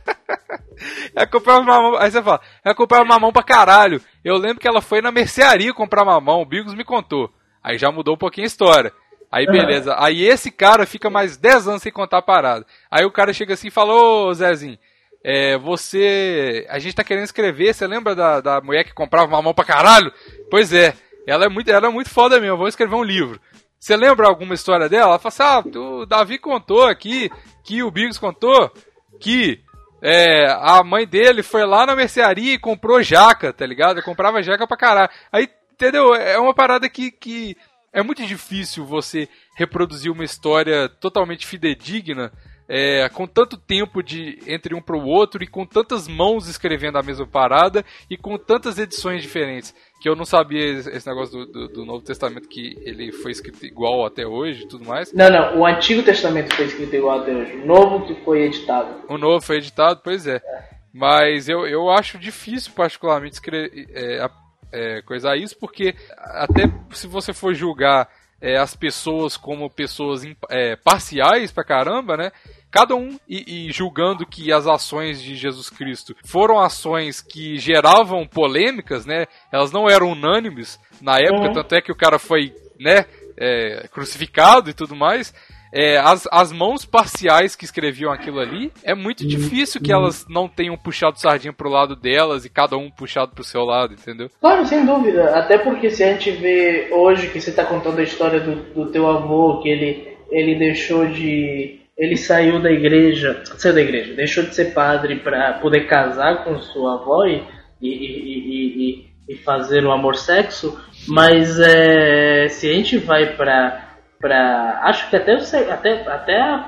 [1.16, 1.98] Ela comprava mamão.
[1.98, 4.02] Aí você fala, ela comprava mamão pra caralho.
[4.24, 7.32] Eu lembro que ela foi na mercearia comprar mamão, o Bigos me contou.
[7.64, 8.94] Aí já mudou um pouquinho a história.
[9.32, 9.96] Aí beleza.
[10.00, 12.66] Aí esse cara fica mais 10 anos sem contar a parada.
[12.90, 14.78] Aí o cara chega assim e fala, ô Zezinho,
[15.24, 16.66] é, você.
[16.70, 20.12] A gente tá querendo escrever, você lembra da, da mulher que comprava mamão pra caralho?
[20.50, 20.96] Pois é,
[21.28, 23.40] ela é muito, ela é muito foda mesmo, vou escrever um livro.
[23.80, 25.12] Você lembra alguma história dela?
[25.12, 27.30] Ela fala assim, ah, o Davi contou aqui,
[27.64, 28.72] que o Bigos contou,
[29.20, 29.62] que
[30.02, 34.02] é, a mãe dele foi lá na mercearia e comprou jaca, tá ligado?
[34.02, 35.10] comprava jaca pra caralho.
[35.32, 36.14] Aí, entendeu?
[36.16, 37.56] É uma parada que, que
[37.92, 42.32] é muito difícil você reproduzir uma história totalmente fidedigna
[42.70, 47.00] é, com tanto tempo de entre um para o outro e com tantas mãos escrevendo
[47.00, 51.52] a mesma parada e com tantas edições diferentes que eu não sabia esse negócio do,
[51.52, 55.12] do, do, Novo Testamento que ele foi escrito igual até hoje e tudo mais.
[55.12, 57.56] Não, não, o Antigo Testamento foi escrito igual até hoje.
[57.58, 59.04] O Novo que foi editado.
[59.10, 60.36] O Novo foi editado, pois é.
[60.36, 60.70] é.
[60.94, 64.30] Mas eu, eu acho difícil, particularmente, escrever, é,
[64.72, 68.08] é, coisar isso, porque até se você for julgar
[68.42, 72.32] é, as pessoas como pessoas é, parciais pra caramba, né?
[72.72, 78.28] Cada um e, e, julgando que as ações de Jesus Cristo foram ações que geravam
[78.28, 79.26] polêmicas, né?
[79.52, 81.54] Elas não eram unânimes na época, uhum.
[81.54, 83.06] tanto é que o cara foi, né,
[83.38, 85.34] é, crucificado e tudo mais
[85.74, 90.48] é, as, as mãos parciais que escreviam aquilo ali, é muito difícil que elas não
[90.48, 94.30] tenham puxado sardinha pro lado delas e cada um puxado pro seu lado, entendeu?
[94.42, 95.38] Claro, sem dúvida.
[95.38, 98.92] Até porque se a gente vê hoje que você tá contando a história do, do
[98.92, 101.80] teu avô, que ele, ele deixou de.
[101.98, 106.58] Ele saiu da igreja, saiu da igreja, deixou de ser padre para poder casar com
[106.58, 107.44] sua avó e,
[107.82, 110.80] e, e, e, e fazer o amor sexo,
[111.10, 113.89] mas é, se a gente vai para
[114.20, 116.64] para acho que até, até, até,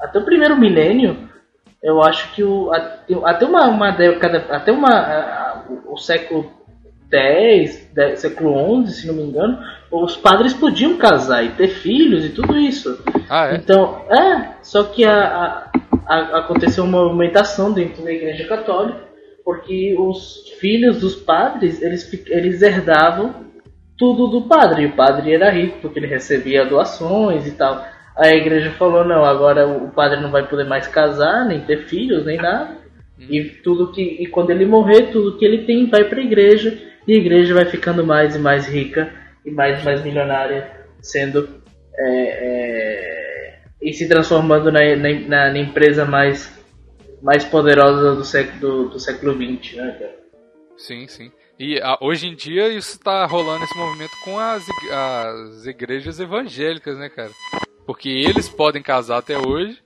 [0.00, 1.28] até o primeiro milênio
[1.82, 2.70] eu acho que o,
[3.24, 6.50] até uma, uma década até uma o século
[7.10, 9.58] 10, 10, século 11, se não me engano,
[9.90, 13.02] os padres podiam casar e ter filhos e tudo isso.
[13.30, 13.56] Ah, é?
[13.56, 15.70] Então, é, só que a,
[16.06, 19.00] a, a, aconteceu uma movimentação dentro da Igreja Católica,
[19.42, 23.47] porque os filhos dos padres, eles, eles herdavam
[23.98, 24.82] tudo do padre.
[24.82, 27.84] E o padre era rico porque ele recebia doações e tal.
[28.16, 32.24] A igreja falou: não, agora o padre não vai poder mais casar, nem ter filhos,
[32.24, 32.78] nem nada.
[33.18, 36.78] E tudo que e quando ele morrer, tudo que ele tem vai para a igreja
[37.06, 39.12] e a igreja vai ficando mais e mais rica
[39.44, 41.48] e mais e mais milionária, sendo
[41.96, 46.56] é, é, e se transformando na, na, na, empresa mais
[47.20, 50.10] mais poderosa do século do, do século XX, né?
[50.76, 51.32] Sim, sim.
[51.58, 56.96] E a, hoje em dia isso está rolando esse movimento com as, as igrejas evangélicas,
[56.96, 57.30] né, cara?
[57.84, 59.78] Porque eles podem casar até hoje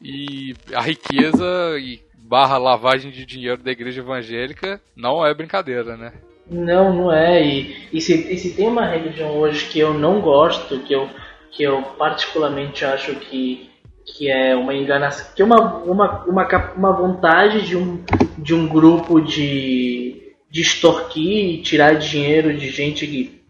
[0.00, 6.12] e a riqueza e barra lavagem de dinheiro da igreja evangélica não é brincadeira, né?
[6.48, 7.44] Não, não é.
[7.44, 11.08] E, e, se, e se tem uma religião hoje que eu não gosto, que eu,
[11.50, 13.68] que eu particularmente acho que,
[14.04, 18.04] que é uma enganação, que é uma, uma, uma, uma vontade de um,
[18.38, 20.09] de um grupo de
[20.50, 23.40] de extorquir e tirar dinheiro de gente que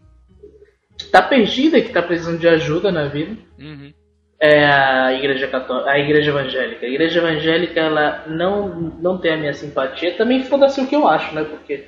[0.97, 3.35] está perdida, que está precisando de ajuda na vida.
[3.59, 3.91] Uhum.
[4.39, 6.85] É a igreja católica, a igreja evangélica.
[6.85, 10.15] A igreja evangélica ela não, não tem a minha simpatia.
[10.15, 11.43] Também foda-se o que eu acho, né?
[11.43, 11.83] Porque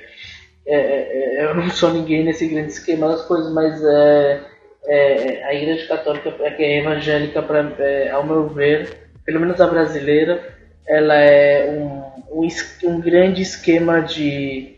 [0.66, 4.40] é, é, é eu não sou ninguém nesse grande esquema das coisas, mas é,
[4.86, 7.72] é a igreja católica é que é evangélica, pra,
[8.12, 10.54] ao meu ver, pelo menos a brasileira,
[10.86, 12.48] ela é um, um,
[12.84, 14.73] um grande esquema de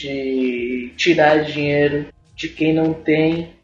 [0.00, 3.54] de tirar dinheiro de quem não tem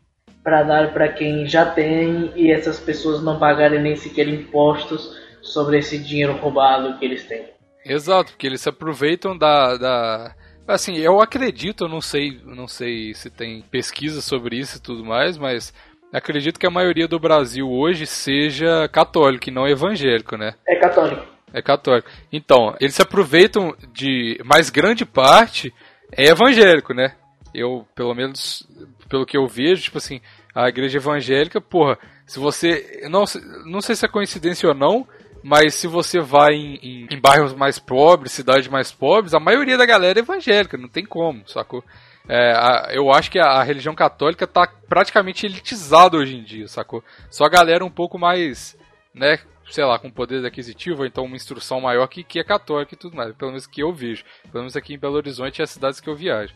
[0.45, 5.79] para dar para quem já tem e essas pessoas não pagarem nem sequer impostos sobre
[5.79, 7.47] esse dinheiro roubado que eles têm.
[7.85, 10.35] Exato, porque eles se aproveitam da, da
[10.67, 15.05] assim, eu acredito, eu não sei, não sei se tem pesquisa sobre isso e tudo
[15.05, 15.73] mais, mas
[16.13, 20.55] acredito que a maioria do Brasil hoje seja católico e não evangélico, né?
[20.67, 21.27] É católico.
[21.53, 22.09] É católico.
[22.33, 25.73] Então, eles se aproveitam de mais grande parte
[26.13, 27.15] é evangélico, né?
[27.55, 28.69] Eu, pelo menos,
[29.09, 30.21] pelo que eu vejo, tipo assim,
[30.55, 33.07] a igreja evangélica, porra, se você.
[33.11, 33.25] Não,
[33.65, 35.07] não sei se é coincidência ou não,
[35.43, 39.79] mas se você vai em, em, em, bairros mais pobres, cidades mais pobres, a maioria
[39.79, 41.85] da galera é evangélica, não tem como, sacou?
[42.29, 46.67] É, a, eu acho que a, a, religião católica tá praticamente elitizada hoje em dia,
[46.67, 47.03] sacou?
[47.31, 48.77] Só a galera um pouco mais,
[49.15, 49.39] né,
[49.71, 52.99] sei lá, com poder aquisitivo, ou então uma instrução maior que, que é católica e
[52.99, 54.25] tudo mais, pelo menos que eu vejo.
[54.51, 56.55] Pelo menos aqui em Belo Horizonte e as cidades que eu viajo.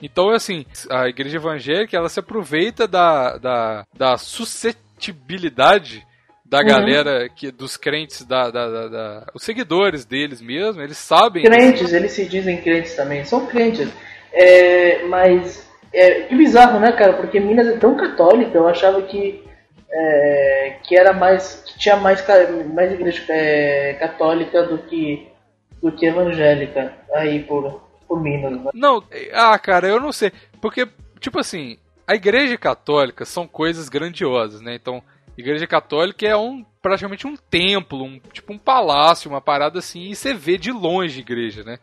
[0.00, 6.06] Então, assim, a igreja evangélica, ela se aproveita da, da, da suscetibilidade
[6.44, 6.66] da uhum.
[6.66, 11.44] galera, que, dos crentes, da, da, da, da, os seguidores deles mesmo, eles sabem...
[11.44, 13.88] Crentes, eles se dizem crentes também, são crentes.
[14.32, 17.14] É, mas, é, que bizarro, né, cara?
[17.14, 19.44] Porque Minas é tão católica, eu achava que
[19.90, 22.24] é, que era mais que tinha mais
[22.72, 25.28] mais igreja é, católica do que
[25.82, 28.52] do que evangélica aí por por Minas.
[28.52, 28.70] Né?
[28.72, 30.88] Não, ah, cara, eu não sei, porque
[31.20, 34.74] tipo assim, a igreja católica são coisas grandiosas, né?
[34.74, 35.02] Então,
[35.36, 40.16] igreja católica é um praticamente um templo, um tipo um palácio, uma parada assim, e
[40.16, 41.78] você vê de longe a igreja, né?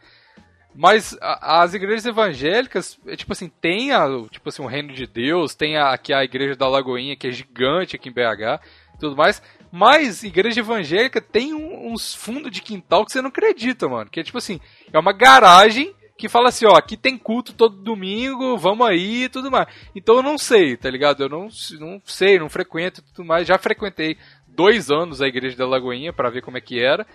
[0.75, 5.07] Mas a, as igrejas evangélicas, é, tipo assim, tem a, tipo assim, o reino de
[5.07, 8.61] Deus, tem a, aqui a igreja da Lagoinha, que é gigante aqui em BH,
[8.99, 9.41] tudo mais.
[9.71, 14.09] Mas igreja evangélica tem um, uns fundos de quintal que você não acredita, mano.
[14.09, 14.59] Que é tipo assim,
[14.91, 19.29] é uma garagem que fala assim, ó, aqui tem culto todo domingo, vamos aí e
[19.29, 19.67] tudo mais.
[19.93, 21.23] Então eu não sei, tá ligado?
[21.23, 21.49] Eu não,
[21.79, 23.47] não sei, não frequento tudo mais.
[23.47, 24.17] Já frequentei
[24.47, 27.05] dois anos a igreja da Lagoinha para ver como é que era.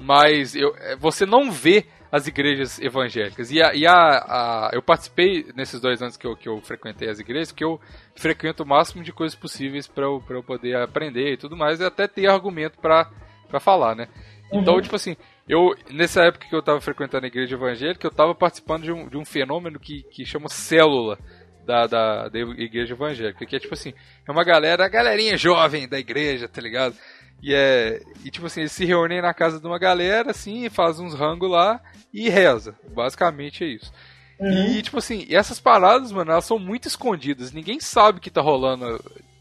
[0.00, 3.52] Mas eu, é, você não vê as igrejas evangélicas.
[3.52, 7.08] E, a, e a, a, eu participei nesses dois anos que eu, que eu frequentei
[7.08, 7.78] as igrejas, que eu
[8.16, 11.84] frequento o máximo de coisas possíveis para eu, eu poder aprender e tudo mais, e
[11.84, 13.06] até ter argumento para
[13.60, 14.08] falar, né?
[14.52, 14.80] Então, uhum.
[14.80, 15.16] tipo assim,
[15.48, 19.08] eu, nessa época que eu estava frequentando a igreja evangélica, eu estava participando de um,
[19.08, 21.18] de um fenômeno que, que chama célula
[21.64, 23.92] da, da, da igreja evangélica, que é tipo assim,
[24.26, 26.96] é uma galera, a galerinha jovem da igreja, tá ligado?
[27.42, 28.02] E é.
[28.24, 31.50] E tipo assim, eles se reúnem na casa de uma galera, assim, faz uns rangos
[31.50, 31.80] lá
[32.12, 32.74] e reza.
[32.92, 33.92] Basicamente é isso.
[34.40, 34.78] Uhum.
[34.78, 37.52] E, tipo assim, essas paradas, mano, elas são muito escondidas.
[37.52, 38.98] Ninguém sabe que tá rolando,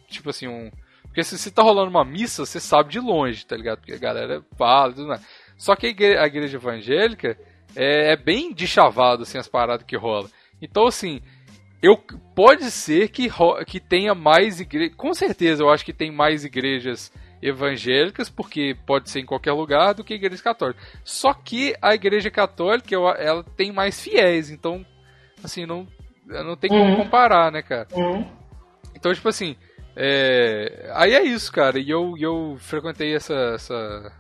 [0.10, 0.70] tipo assim, um.
[1.04, 3.80] Porque se, se tá rolando uma missa, você sabe de longe, tá ligado?
[3.80, 5.26] Porque a galera fala e tudo mais.
[5.58, 7.38] Só que a igreja, a igreja evangélica
[7.76, 10.30] é, é, bem de chavado, assim, as paradas que rolam.
[10.62, 11.22] Então, assim,
[11.82, 11.98] eu
[12.36, 13.30] pode ser que,
[13.66, 14.96] que tenha mais igrejas.
[14.96, 17.12] Com certeza, eu acho que tem mais igrejas
[17.42, 20.82] evangélicas, porque pode ser em qualquer lugar, do que a igreja católica.
[21.04, 24.86] Só que a igreja católica, ela tem mais fiéis, então,
[25.44, 25.88] assim, não,
[26.26, 26.96] não tem como uhum.
[26.98, 27.88] comparar, né, cara?
[27.94, 28.26] Uhum.
[28.96, 29.56] Então, tipo assim,
[29.96, 30.92] é...
[30.94, 34.12] aí é isso, cara, e eu, eu frequentei essa, essa,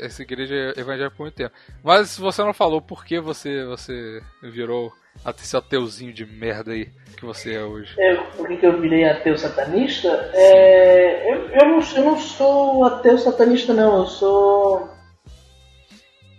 [0.00, 1.54] essa igreja evangélica por muito tempo.
[1.82, 4.92] Mas você não falou por que você, você virou
[5.38, 7.94] esse ateuzinho de merda aí que você é hoje?
[7.98, 10.08] É, por que eu virei ateu satanista?
[10.34, 13.98] É, eu, eu, não, eu não sou ateu satanista, não.
[14.00, 14.88] Eu sou.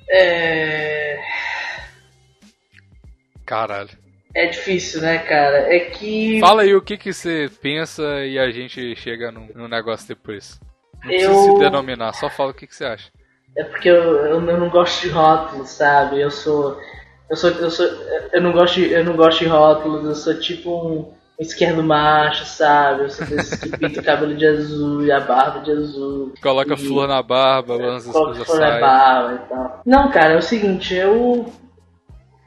[0.10, 1.18] É.
[3.46, 3.90] Caralho.
[4.36, 5.74] É difícil, né, cara?
[5.74, 6.40] É que.
[6.40, 10.60] Fala aí o que, que você pensa e a gente chega num, num negócio depois.
[11.04, 11.18] Não eu...
[11.18, 13.10] precisa se denominar, só fala o que, que você acha.
[13.58, 16.22] É porque eu, eu, eu não gosto de rótulos, sabe?
[16.22, 16.80] Eu sou.
[17.30, 17.86] Eu sou, eu sou,
[18.32, 20.06] eu não gosto, de, eu não gosto de rótulos.
[20.06, 23.04] Eu sou tipo um esquerdo macho, sabe?
[23.04, 26.34] Eu sou desse que pinta o cabelo de azul e a barba de azul.
[26.42, 29.82] Coloca e, flor na barba, lança as coisas flor na barba e tal.
[29.86, 31.52] Não, cara, é o seguinte, eu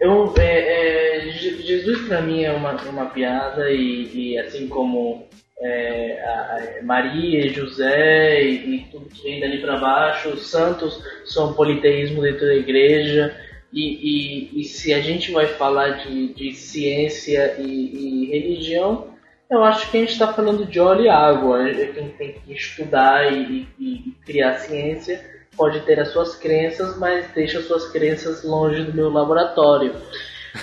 [0.00, 5.28] eu é, é, Jesus para mim é uma, uma piada e, e assim como
[5.60, 11.52] é, a Maria, José e, e, tudo que vem dali para baixo, os santos são
[11.52, 13.36] politeísmo dentro da igreja.
[13.72, 19.10] E, e, e se a gente vai falar de, de ciência e, e religião,
[19.50, 21.64] eu acho que a gente está falando de óleo e água.
[21.92, 25.24] Quem tem que estudar e, e, criar ciência
[25.56, 29.94] pode ter as suas crenças, mas deixa as suas crenças longe do meu laboratório.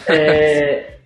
[0.10, 0.98] É,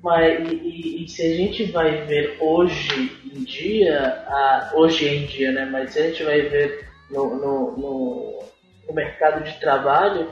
[0.00, 5.50] mas, e, e, se a gente vai ver hoje em dia, a, hoje em dia,
[5.50, 5.64] né?
[5.64, 8.44] Mas se a gente vai ver no, no, no,
[8.86, 10.30] no mercado de trabalho,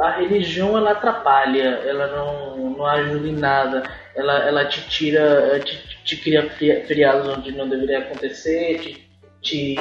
[0.00, 3.82] a religião ela atrapalha, ela não, não ajuda em nada,
[4.14, 9.10] ela, ela te tira, te, te cria feriados onde não deveria acontecer, te,
[9.42, 9.76] te,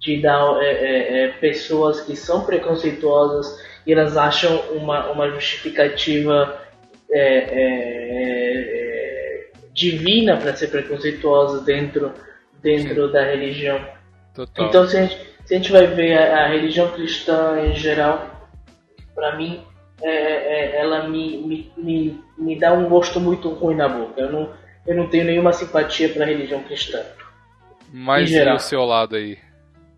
[0.00, 6.60] te dá é, é, é, pessoas que são preconceituosas e elas acham uma, uma justificativa
[7.10, 7.52] é, é,
[8.74, 12.12] é, divina para ser preconceituosa dentro,
[12.62, 13.80] dentro da religião.
[14.34, 14.66] Total.
[14.66, 18.31] Então se a, gente, se a gente vai ver a, a religião cristã em geral,
[19.14, 19.60] para mim,
[20.02, 24.20] é, é, ela me, me, me, me dá um gosto muito ruim na boca.
[24.20, 24.50] Eu não,
[24.86, 27.00] eu não tenho nenhuma simpatia para a religião cristã.
[27.92, 29.38] Mas e o seu lado aí?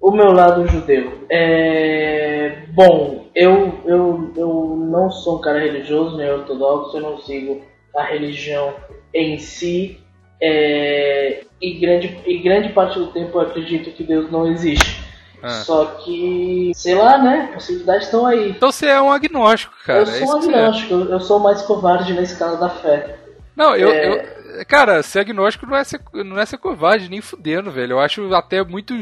[0.00, 1.24] O meu lado judeu.
[1.30, 2.64] É...
[2.72, 7.62] Bom, eu, eu, eu não sou um cara religioso, nem ortodoxo, eu não sigo
[7.96, 8.74] a religião
[9.14, 9.98] em si.
[10.42, 11.44] É...
[11.62, 15.03] E, grande, e grande parte do tempo eu acredito que Deus não existe.
[15.44, 15.50] Ah.
[15.50, 17.50] Só que, sei lá, né?
[17.52, 18.52] Possibilidades estão aí.
[18.52, 20.00] Então você é um agnóstico, cara.
[20.00, 23.18] Eu sou é um agnóstico, eu sou mais covarde na escala da fé.
[23.54, 24.08] Não, eu, é...
[24.08, 24.64] eu.
[24.66, 27.92] Cara, ser agnóstico não é ser, não é ser covarde, nem fudendo, velho.
[27.92, 28.94] Eu acho até muito.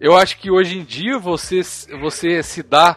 [0.00, 1.62] Eu acho que hoje em dia você,
[2.00, 2.96] você se dá.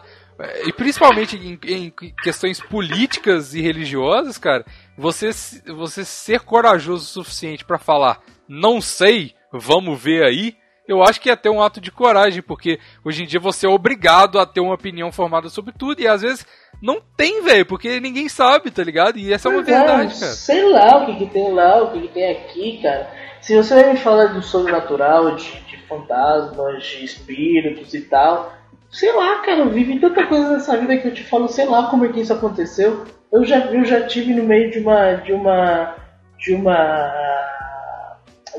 [0.64, 1.92] E principalmente em, em
[2.22, 4.64] questões políticas e religiosas, cara,
[4.96, 5.30] você,
[5.74, 10.56] você ser corajoso o suficiente para falar, não sei, vamos ver aí,
[10.86, 13.68] eu acho que é até um ato de coragem, porque hoje em dia você é
[13.68, 16.46] obrigado a ter uma opinião formada sobre tudo e às vezes
[16.82, 19.16] não tem, velho, porque ninguém sabe, tá ligado?
[19.16, 20.32] E essa é uma verdade, cara.
[20.32, 23.08] Sei lá o que, que tem lá, o que, que tem aqui, cara.
[23.40, 28.52] Se você vai me falar do sobrenatural, de, de fantasmas, de espíritos e tal,
[28.90, 31.88] sei lá, cara, eu vivi tanta coisa nessa vida que eu te falo, sei lá
[31.88, 33.04] como é que isso aconteceu.
[33.32, 35.14] Eu já, eu já tive no meio de uma.
[35.14, 35.96] de uma.
[36.38, 37.51] de uma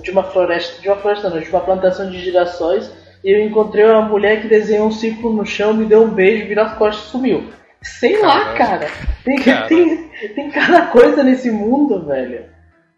[0.02, 2.92] de uma floresta, de uma floresta não, de uma plantação de girassóis,
[3.24, 6.48] e eu encontrei uma mulher que desenhou um círculo no chão, me deu um beijo,
[6.48, 7.50] virou as costas e sumiu.
[7.82, 8.28] Sei Caramba.
[8.28, 8.88] lá, cara.
[9.24, 12.46] Tem, tem, tem cada coisa nesse mundo, velho.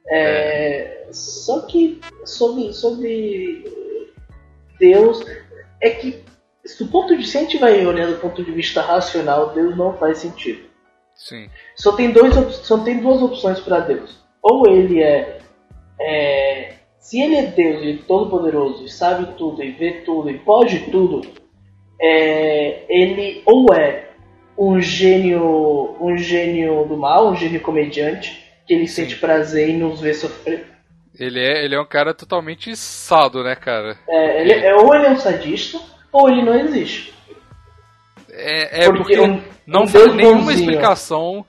[0.07, 1.07] É, é.
[1.11, 3.63] Só que sobre, sobre
[4.79, 5.23] Deus,
[5.81, 6.23] é que
[6.79, 9.93] do ponto de se a gente vai olhar do ponto de vista racional, Deus não
[9.97, 10.63] faz sentido.
[11.15, 11.49] Sim.
[11.75, 14.19] Só tem, dois, só tem duas opções para Deus.
[14.41, 15.39] Ou ele é,
[15.99, 16.74] é,
[17.05, 21.21] Se ele é Deus e todo-poderoso, e sabe tudo, e vê tudo, e pode tudo,
[22.01, 24.09] é, ele ou é
[24.57, 29.03] um gênio, um gênio do mal, um gênio comediante, que ele Sim.
[29.03, 30.65] sente prazer em nos ver sofrer.
[31.19, 33.99] Ele é, ele é um cara totalmente sado, né, cara?
[34.09, 35.79] É, ele, é, ou ele é um sadista,
[36.11, 37.13] ou ele não existe.
[38.31, 40.59] É, é porque, porque um, não um faz nenhuma bonzinho.
[40.59, 41.45] explicação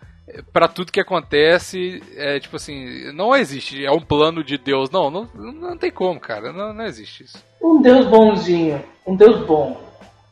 [0.53, 2.03] para tudo que acontece.
[2.17, 3.85] É tipo assim, não existe.
[3.85, 4.91] É um plano de Deus.
[4.91, 6.53] Não, não, não tem como, cara.
[6.53, 7.43] Não, não existe isso.
[7.63, 9.81] Um Deus bonzinho, um Deus bom,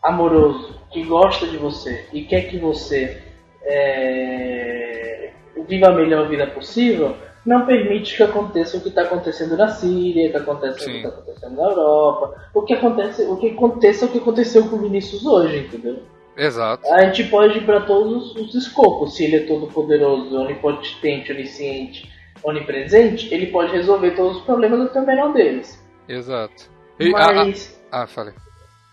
[0.03, 3.22] amoroso, que gosta de você e quer que você
[3.62, 5.32] é,
[5.66, 10.30] viva a melhor vida possível, não permite que aconteça o que está acontecendo na Síria,
[10.30, 10.84] que aconteça Sim.
[10.84, 14.68] o que está acontecendo na Europa, o que acontece, o que aconteça o que aconteceu
[14.68, 15.99] com o Vinícius hoje, entendeu?
[16.37, 16.93] Exato.
[16.93, 19.16] A gente pode ir para todos os escopos.
[19.16, 22.11] Se ele é todo poderoso, onipotente, onisciente,
[22.43, 25.82] onipresente, ele pode resolver todos os problemas até o menor deles.
[26.09, 26.70] Exato.
[26.99, 28.35] E, mas, ah, ah, ah, falei.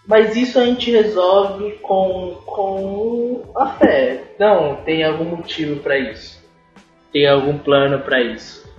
[0.08, 4.24] Mas isso a gente resolve com, com a fé.
[4.40, 6.42] Não, tem algum motivo para isso.
[7.12, 8.70] Tem algum plano para isso.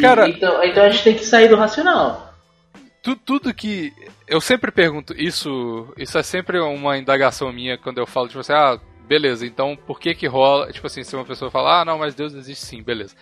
[0.00, 2.25] Cara, então, então a gente tem que sair do racional.
[3.06, 3.92] Tudo, tudo que
[4.26, 8.52] eu sempre pergunto isso, isso é sempre uma indagação minha quando eu falo tipo assim,
[8.52, 11.98] ah, beleza, então por que que rola, tipo assim, se uma pessoa fala, ah, não,
[11.98, 13.14] mas Deus existe sim, beleza.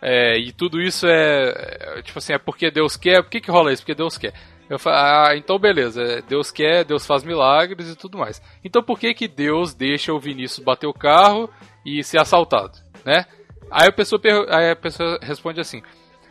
[0.00, 3.50] É, e tudo isso é, é, tipo assim, é porque Deus quer, por que que
[3.50, 3.82] rola isso?
[3.82, 4.32] Porque Deus quer.
[4.70, 8.40] Eu falo, ah, então beleza, é, Deus quer, Deus faz milagres e tudo mais.
[8.62, 11.50] Então por que que Deus deixa o Vinícius bater o carro
[11.84, 13.26] e ser assaltado, né?
[13.72, 15.82] Aí a pessoa, aí a pessoa responde assim,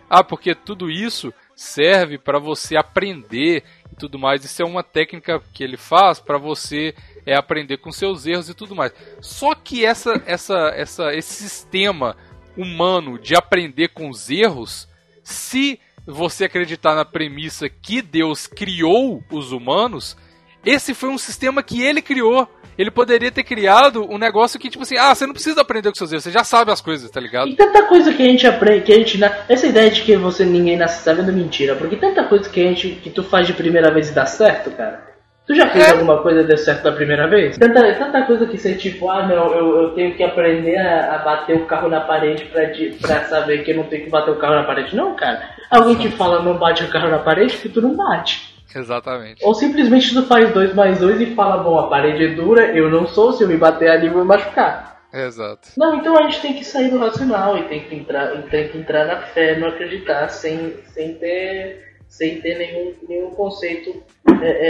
[0.10, 4.44] ah, porque tudo isso serve para você aprender e tudo mais.
[4.44, 6.94] Isso é uma técnica que ele faz para você
[7.26, 8.94] é aprender com seus erros e tudo mais.
[9.22, 12.16] Só que essa, essa, essa, esse sistema
[12.56, 14.88] humano de aprender com os erros,
[15.24, 20.16] se você acreditar na premissa que Deus criou os humanos,
[20.64, 22.48] esse foi um sistema que ele criou
[22.78, 25.96] ele poderia ter criado um negócio que, tipo assim, ah, você não precisa aprender com
[25.96, 27.48] seus erros, você já sabe as coisas, tá ligado?
[27.48, 29.20] E tanta coisa que a gente aprende, que a gente.
[29.48, 32.68] Essa ideia de que você ninguém nasce sabendo é mentira, porque tanta coisa que a
[32.68, 32.90] gente.
[32.96, 35.16] que tu faz de primeira vez e dá certo, cara.
[35.48, 35.92] Tu já fez é.
[35.92, 37.56] alguma coisa e deu certo da primeira vez?
[37.56, 41.18] Tanta, tanta coisa que você, tipo, ah, não, eu, eu tenho que aprender a, a
[41.20, 44.32] bater o carro na parede pra, de, pra saber que eu não tenho que bater
[44.32, 44.96] o carro na parede.
[44.96, 45.52] Não, cara.
[45.70, 48.55] Alguém te fala não bate o carro na parede que tu não bate.
[48.76, 49.44] Exatamente.
[49.46, 52.90] Ou simplesmente tu faz 2 mais 2 e fala, bom, a parede é dura, eu
[52.90, 55.08] não sou, se eu me bater ali vou me machucar.
[55.14, 55.70] Exato.
[55.78, 58.78] Não, então a gente tem que sair do racional e tem que entrar, tem que
[58.78, 64.04] entrar na fé, não acreditar, sem, sem ter, sem ter nenhum, nenhum conceito
[64.42, 64.70] é, é,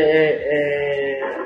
[0.51, 1.45] é, é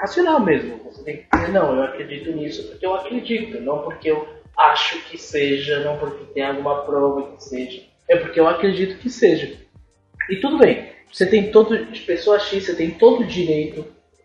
[0.00, 0.80] racional mesmo.
[0.84, 5.02] Você tem que dizer, não, eu acredito nisso porque eu acredito, não porque eu acho
[5.06, 7.82] que seja, não porque tem alguma prova que seja.
[8.08, 9.52] É porque eu acredito que seja.
[10.28, 10.90] E tudo bem.
[11.12, 13.84] Você tem todo, de pessoa X, você tem todo o direito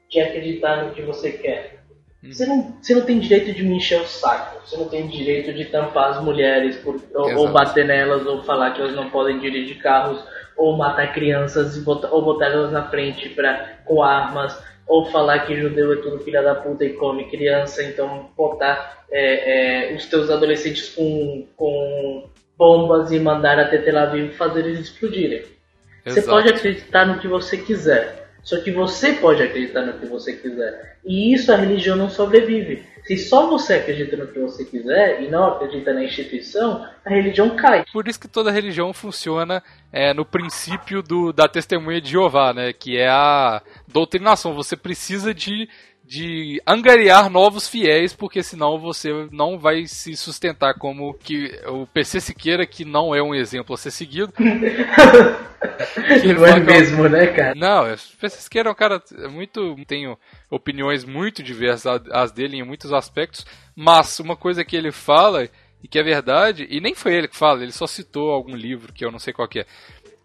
[0.09, 1.83] de acreditar no que você quer.
[2.23, 2.31] Hum.
[2.31, 4.61] Você não, você não tem direito de me encher o saco.
[4.65, 8.71] Você não tem direito de tampar as mulheres por, ou, ou, bater nelas ou falar
[8.71, 10.23] que elas não podem dirigir carros
[10.57, 14.57] ou matar crianças botar, ou botar elas na frente pra, com armas
[14.87, 19.89] ou falar que judeu é tudo filha da puta e come criança, então botar é,
[19.91, 25.43] é, os teus adolescentes com, com bombas e mandar até Tel Aviv fazer eles explodirem.
[26.05, 28.25] Você pode acreditar no que você quiser.
[28.45, 30.99] Só que você pode acreditar no que você quiser.
[31.03, 32.85] E isso a religião não sobrevive.
[33.03, 37.55] Se só você acredita no que você quiser e não acredita na instituição, a religião
[37.55, 37.83] cai.
[37.91, 42.71] Por isso que toda religião funciona é, no princípio do, da testemunha de Jeová, né?
[42.71, 44.53] Que é a doutrinação.
[44.53, 45.67] Você precisa de
[46.07, 52.21] de angariar novos fiéis, porque senão você não vai se sustentar como que o PC
[52.21, 54.31] Siqueira, que não é um exemplo a ser seguido.
[54.37, 57.55] não é mesmo, né, cara?
[57.55, 59.01] Não, o PC Siqueira é um cara
[59.31, 59.75] muito.
[59.87, 60.15] tem
[60.49, 63.45] opiniões muito diversas as dele em muitos aspectos,
[63.75, 65.49] mas uma coisa que ele fala,
[65.83, 68.93] e que é verdade, e nem foi ele que fala, ele só citou algum livro
[68.93, 69.65] que eu não sei qual é,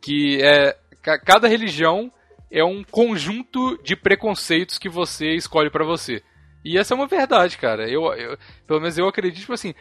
[0.01, 0.77] que é
[1.25, 2.13] cada religião
[2.51, 6.23] é um conjunto de preconceitos que você escolhe para você.
[6.65, 7.89] E essa é uma verdade, cara.
[7.89, 8.37] Eu, eu
[8.67, 9.75] pelo menos eu acredito, tipo assim,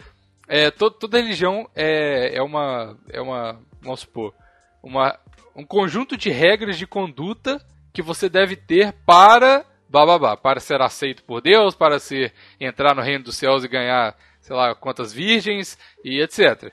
[0.47, 4.34] é, to, toda religião é, é uma, é uma, vamos supor,
[4.82, 5.17] uma,
[5.55, 7.59] um conjunto de regras de conduta
[7.91, 13.01] que você deve ter para bababá, para ser aceito por Deus, para ser entrar no
[13.01, 16.72] reino dos céus e ganhar, sei lá, quantas virgens e etc.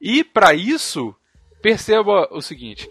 [0.00, 1.14] E para isso,
[1.62, 2.88] perceba o seguinte: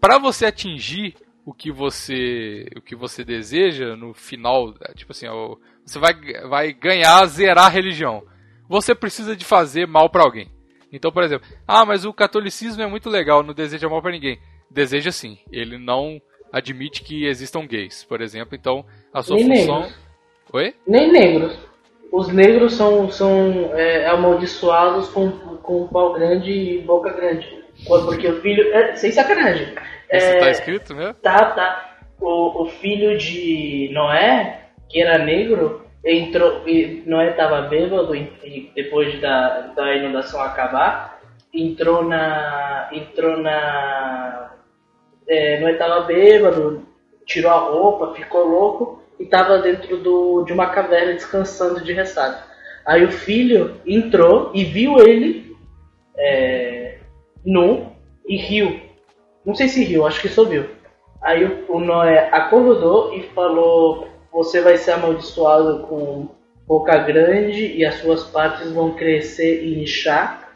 [0.00, 1.14] para você atingir
[1.44, 5.26] o que você o que você deseja no final, é, tipo assim,
[5.84, 6.14] você vai,
[6.48, 8.22] vai ganhar, zerar a religião.
[8.68, 10.50] Você precisa de fazer mal para alguém.
[10.90, 14.38] Então, por exemplo, ah, mas o catolicismo é muito legal, não deseja mal para ninguém.
[14.70, 15.38] Deseja sim.
[15.52, 16.20] Ele não
[16.52, 18.54] admite que existam gays, por exemplo.
[18.54, 19.80] Então, a sua Nem função.
[19.80, 19.98] Negros.
[20.52, 20.74] Oi?
[20.86, 21.58] Nem negros.
[22.12, 27.64] Os negros são, são é, amaldiçoados com, com pau grande e boca grande.
[27.86, 28.72] Porque o filho.
[28.72, 29.74] É, sem sacanagem.
[30.12, 31.14] Isso É, tá escrito mesmo?
[31.14, 31.96] Tá, tá.
[32.20, 36.66] O, o filho de Noé, que era negro, entrou.
[36.68, 41.20] E Noé tava bêbado e, depois da, da inundação acabar,
[41.52, 42.88] entrou na.
[42.92, 44.52] entrou na.
[45.26, 46.86] É, Noé tava bêbado,
[47.24, 52.44] tirou a roupa, ficou louco e tava dentro do, de uma caverna descansando de ressaca.
[52.84, 55.56] Aí o filho entrou e viu ele
[56.16, 56.98] é,
[57.44, 57.92] nu
[58.28, 58.80] e riu.
[59.44, 60.66] Não sei se riu, acho que só viu.
[61.22, 66.28] Aí o, o Noé acordou e falou: Você vai ser amaldiçoado com
[66.66, 70.54] boca grande e as suas partes vão crescer e inchar,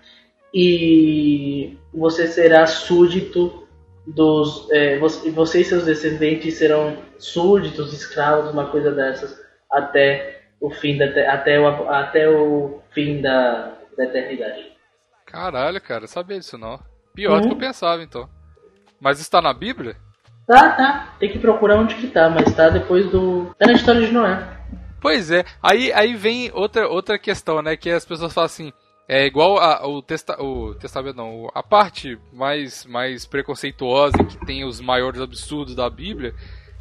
[0.54, 3.66] e você será súdito
[4.06, 4.68] dos.
[4.70, 9.38] É, você, você e seus descendentes serão súditos, escravos, uma coisa dessas,
[9.70, 14.72] até o fim da, até o, até o fim da, da eternidade.
[15.26, 16.80] Caralho, cara, eu sabia disso não.
[17.14, 17.58] Pior do que eu Uhum.
[17.58, 18.28] pensava, então.
[19.00, 19.96] Mas está na Bíblia?
[20.46, 21.14] Tá, tá.
[21.18, 23.54] Tem que procurar onde que tá, mas tá depois do.
[23.58, 24.42] Tá na história de Noé.
[25.00, 25.44] Pois é.
[25.62, 27.76] Aí, aí vem outra, outra questão, né?
[27.76, 28.72] Que as pessoas falam assim.
[29.06, 31.50] É igual a, o, testa, o testamento, não.
[31.54, 36.34] A parte mais, mais preconceituosa e que tem os maiores absurdos da Bíblia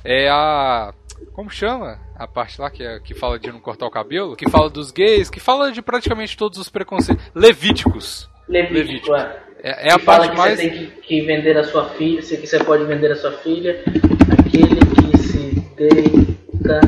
[0.04, 0.94] é a.
[1.34, 2.00] Como chama?
[2.16, 4.36] A parte lá que, é, que fala de não cortar o cabelo?
[4.36, 7.24] Que fala dos gays, que fala de praticamente todos os preconceitos.
[7.34, 8.30] Levíticos.
[8.48, 9.48] Levítico, é.
[9.64, 10.60] É, é a parte que mais.
[10.60, 13.84] você tem que, que vender a sua filha, que você pode vender a sua filha,
[14.32, 16.82] aquele que se deita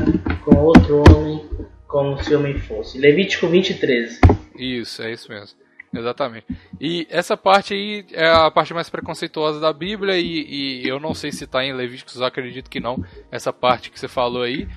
[0.44, 1.50] com outro homem
[1.86, 2.98] como se homem fosse.
[2.98, 4.20] Levítico 23.
[4.56, 5.58] Isso, é isso mesmo.
[5.92, 6.46] Exatamente.
[6.80, 11.12] E essa parte aí é a parte mais preconceituosa da Bíblia e, e eu não
[11.14, 14.68] sei se está em Levíticos, acredito que não, essa parte que você falou aí.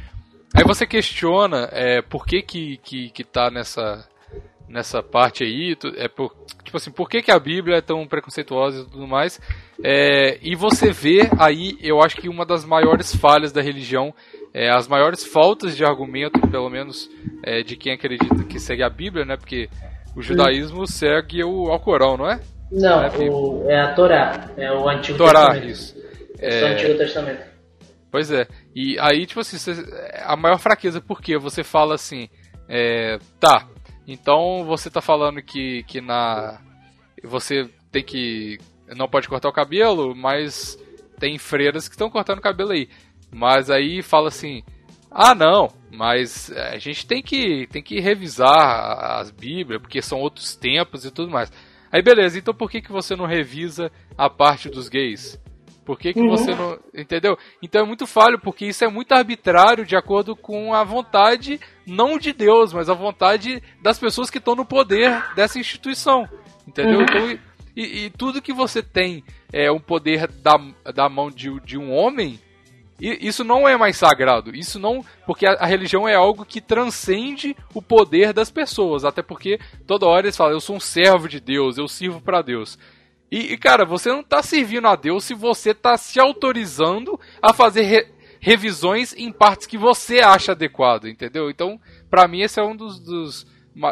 [0.56, 4.08] Aí você questiona é, por que que, que, que tá nessa,
[4.68, 6.34] nessa parte aí, é por,
[6.64, 9.40] tipo assim, por que, que a Bíblia é tão preconceituosa e tudo mais.
[9.84, 14.14] É, e você vê aí, eu acho que uma das maiores falhas da religião,
[14.54, 17.10] é, as maiores faltas de argumento, pelo menos
[17.44, 19.36] é, de quem acredita que segue a Bíblia, né?
[19.38, 19.70] Porque
[20.16, 22.40] o judaísmo segue o Alcorão, não é?
[22.72, 23.34] Não, É, filho.
[23.34, 25.68] o, é a Torá, é o Antigo Torá, Testamento.
[25.70, 25.96] isso.
[26.40, 27.54] É o É, Antigo Testamento.
[28.12, 28.48] Pois é.
[28.76, 29.84] E aí, tipo assim, você-
[30.24, 32.30] a maior fraqueza, porque você fala assim,
[32.70, 33.68] é, tá,
[34.08, 36.60] então você tá falando que, que na.
[37.24, 38.60] Você tem que.
[38.96, 40.78] Não pode cortar o cabelo, mas
[41.20, 42.90] tem freiras que estão cortando o cabelo aí.
[43.32, 44.64] Mas aí fala assim.
[45.10, 50.56] Ah, não, mas a gente tem que, tem que revisar as Bíblias, porque são outros
[50.56, 51.52] tempos e tudo mais.
[51.92, 55.40] Aí beleza, então por que, que você não revisa a parte dos gays?
[55.86, 56.30] Por que, que Uhum.
[56.30, 56.80] você não.
[56.94, 57.38] Entendeu?
[57.62, 62.18] Então é muito falho, porque isso é muito arbitrário de acordo com a vontade, não
[62.18, 66.28] de Deus, mas a vontade das pessoas que estão no poder dessa instituição.
[66.68, 67.00] Entendeu?
[67.00, 67.04] Uhum.
[67.04, 67.40] Então,
[67.76, 70.58] e, e tudo que você tem é um poder da,
[70.94, 72.40] da mão de, de um homem,
[73.00, 74.56] isso não é mais sagrado.
[74.56, 75.04] Isso não.
[75.26, 79.04] Porque a, a religião é algo que transcende o poder das pessoas.
[79.04, 82.42] Até porque toda hora eles falam, eu sou um servo de Deus, eu sirvo para
[82.42, 82.78] Deus.
[83.36, 87.52] E, e, cara, você não tá servindo a Deus se você tá se autorizando a
[87.54, 88.08] fazer re-
[88.40, 91.50] revisões em partes que você acha adequado, entendeu?
[91.50, 91.80] Então,
[92.10, 93.46] pra mim, esse é um dos, dos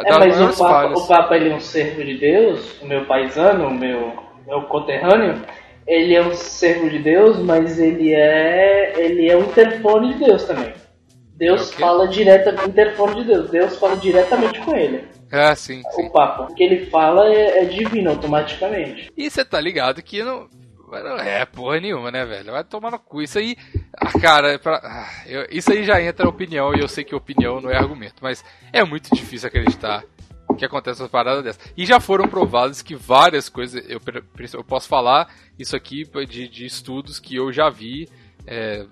[0.06, 1.00] É, das mas o Papa, falhas.
[1.00, 4.14] o Papa ele é um servo de Deus, o meu paisano, o meu,
[4.46, 5.42] meu conterrâneo,
[5.88, 10.44] ele é um servo de Deus, mas ele é ele é um interfone de Deus
[10.46, 10.74] também.
[11.36, 15.04] Deus É fala diretamente, interfone de Deus, Deus fala diretamente com ele.
[15.32, 16.08] É, sim, sim.
[16.08, 19.12] O Papa, o que ele fala é, é divino automaticamente.
[19.16, 20.50] E você tá ligado que não.
[21.20, 22.52] é porra nenhuma, né, velho?
[22.52, 23.22] Vai tomar no cu.
[23.22, 23.56] Isso aí.
[23.98, 27.16] Ah, cara, é pra- ah, eu- isso aí já entra opinião e eu sei que
[27.16, 28.16] opinião não é argumento.
[28.22, 30.04] Mas é muito difícil acreditar
[30.58, 31.60] que acontece uma parada dessa.
[31.78, 33.82] E já foram provados que várias coisas.
[33.90, 34.02] Eu,
[34.54, 38.10] eu posso falar isso aqui de, de estudos que eu já vi.
[38.46, 38.86] é,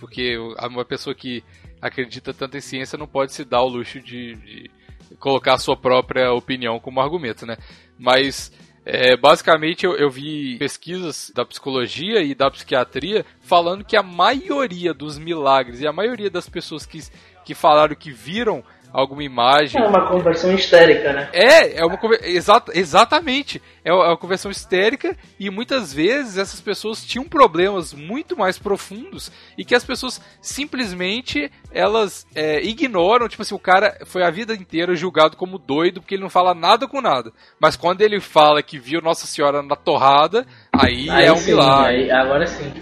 [0.00, 1.44] porque uma pessoa que
[1.80, 4.70] acredita tanto em ciência não pode se dar o luxo de- de
[5.18, 7.56] colocar a sua própria opinião como argumento, né?
[7.98, 8.52] Mas
[8.84, 14.94] é, basicamente eu, eu vi pesquisas da psicologia e da psiquiatria falando que a maioria
[14.94, 17.00] dos milagres e a maioria das pessoas que,
[17.44, 18.62] que falaram que viram
[18.96, 19.80] alguma imagem.
[19.80, 21.28] É uma conversão histérica, né?
[21.32, 23.62] É, é uma exa exatamente.
[23.84, 29.30] É, é uma conversão histérica e muitas vezes essas pessoas tinham problemas muito mais profundos
[29.56, 33.28] e que as pessoas simplesmente elas é, ignoram.
[33.28, 36.54] Tipo assim, o cara foi a vida inteira julgado como doido porque ele não fala
[36.54, 37.30] nada com nada.
[37.60, 41.50] Mas quando ele fala que viu Nossa Senhora na torrada, aí, aí é um sim,
[41.50, 41.94] milagre.
[41.94, 42.72] Aí, agora sim.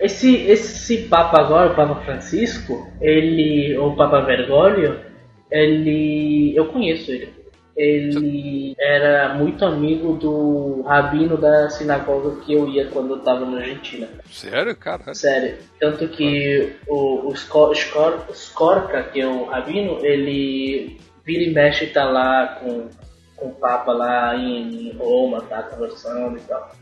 [0.00, 5.11] Esse, esse Papa agora, o Papa Francisco, ele, ou o Papa Bergoglio,
[5.52, 7.42] ele, eu conheço ele.
[7.74, 13.58] Ele era muito amigo do rabino da sinagoga que eu ia quando eu estava na
[13.58, 14.08] Argentina.
[14.30, 15.14] Sério, cara?
[15.14, 15.56] Sério.
[15.80, 22.60] Tanto que o, o Skorka, que é o rabino, ele vira e mexe tá lá
[22.60, 22.88] com,
[23.36, 26.72] com o Papa lá em Roma, tá conversando e tal.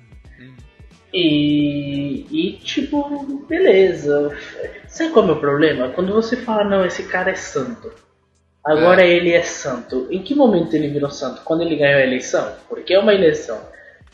[1.12, 4.36] E, e tipo, beleza.
[4.88, 5.90] Sabe qual é o meu problema?
[5.90, 7.92] Quando você fala, não, esse cara é santo.
[8.64, 9.08] Agora é.
[9.08, 10.06] ele é santo.
[10.10, 11.42] Em que momento ele virou santo?
[11.42, 12.54] Quando ele ganhou a eleição?
[12.68, 13.60] Porque é uma eleição.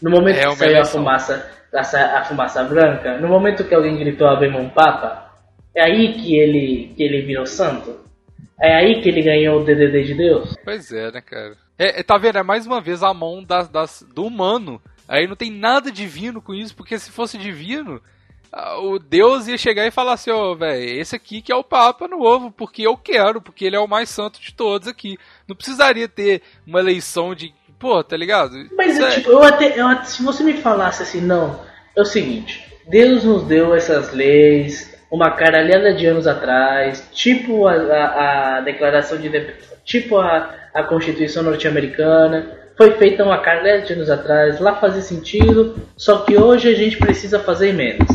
[0.01, 1.01] No momento é que saiu eleição.
[1.01, 5.35] a fumaça, a, a, fumaça branca, no momento que alguém gritou Ave Papa,
[5.75, 8.01] é aí que ele, que ele virou santo?
[8.61, 10.57] É aí que ele ganhou o DDD de Deus?
[10.65, 11.57] Pois é, né, cara?
[11.79, 12.39] É, tá vendo?
[12.39, 16.43] É mais uma vez a mão das, das, do humano Aí não tem nada divino
[16.43, 18.01] com isso, porque se fosse divino,
[18.79, 21.65] o Deus ia chegar e falar assim, ó, oh, velho, esse aqui que é o
[21.65, 25.19] Papa novo, porque eu quero, porque ele é o mais santo de todos aqui.
[25.47, 28.53] Não precisaria ter uma eleição de, pô, tá ligado?
[28.77, 29.11] Mas é...
[29.11, 31.61] tipo, eu até, eu, se você me falasse assim, não,
[31.97, 37.75] é o seguinte, Deus nos deu essas leis, uma caralhada de anos atrás, tipo a,
[37.75, 39.31] a, a declaração de
[39.85, 45.77] tipo a, a Constituição norte-americana, foi feita uma carga de anos atrás, lá fazia sentido,
[45.97, 48.07] só que hoje a gente precisa fazer menos.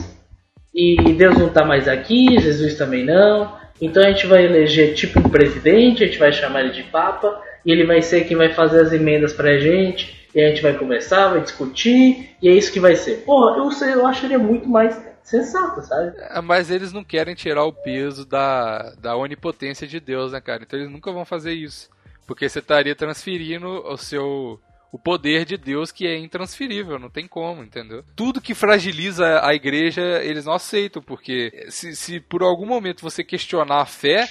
[0.73, 5.19] E Deus não está mais aqui, Jesus também não, então a gente vai eleger tipo
[5.19, 8.53] um presidente, a gente vai chamar ele de Papa, e ele vai ser quem vai
[8.53, 12.71] fazer as emendas pra gente, e a gente vai conversar, vai discutir, e é isso
[12.71, 13.23] que vai ser.
[13.25, 16.13] Porra, eu, sei, eu acharia muito mais sensato, sabe?
[16.17, 20.63] É, mas eles não querem tirar o peso da, da onipotência de Deus, né, cara?
[20.63, 21.89] Então eles nunca vão fazer isso.
[22.25, 24.59] Porque você estaria transferindo o seu
[24.91, 28.03] o poder de Deus que é intransferível, não tem como, entendeu?
[28.15, 33.23] Tudo que fragiliza a igreja, eles não aceitam, porque se, se por algum momento você
[33.23, 34.27] questionar a fé,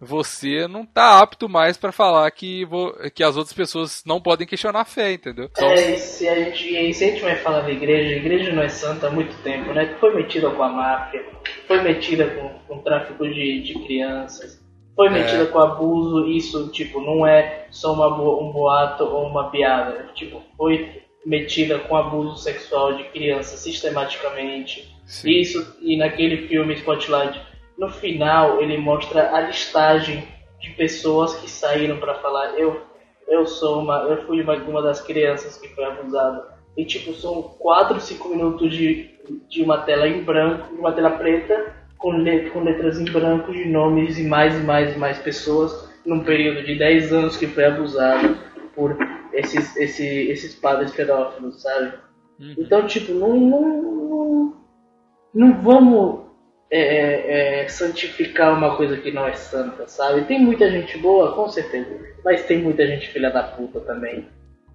[0.00, 2.66] você não tá apto mais para falar que,
[3.14, 5.48] que as outras pessoas não podem questionar a fé, entendeu?
[5.50, 8.62] Então, é, se a, gente, se a gente vai falar da igreja, a igreja não
[8.62, 9.96] é santa há muito tempo, né?
[9.98, 11.24] Foi metida com a máfia,
[11.66, 14.63] foi metida com, com tráfico de, de crianças,
[14.94, 15.46] foi metida é.
[15.46, 20.08] com abuso, isso, tipo, não é só uma, um boato ou uma piada.
[20.14, 24.94] Tipo, foi metida com abuso sexual de criança sistematicamente.
[25.06, 25.30] Sim.
[25.30, 27.40] Isso, e naquele filme Spotlight,
[27.76, 30.26] no final ele mostra a listagem
[30.60, 32.82] de pessoas que saíram para falar eu
[33.26, 37.42] eu sou uma eu fui uma, uma das crianças que foi abusada e tipo são
[37.42, 39.10] 4, 5 minutos de,
[39.48, 43.64] de uma tela em branco, uma tela preta com, let com letras em branco de
[43.64, 47.64] nomes de mais e mais e mais pessoas num período de 10 anos que foi
[47.64, 48.36] abusado
[48.74, 48.94] por
[49.32, 51.94] esses, esse, esses padres pedófilos, sabe?
[52.38, 52.56] Uhum.
[52.58, 54.56] Então, tipo, não, não, não,
[55.32, 56.26] não vamos
[56.70, 60.26] é, é, é, santificar uma coisa que não é santa, sabe?
[60.26, 61.88] Tem muita gente boa, com certeza,
[62.22, 64.28] mas tem muita gente filha da puta também.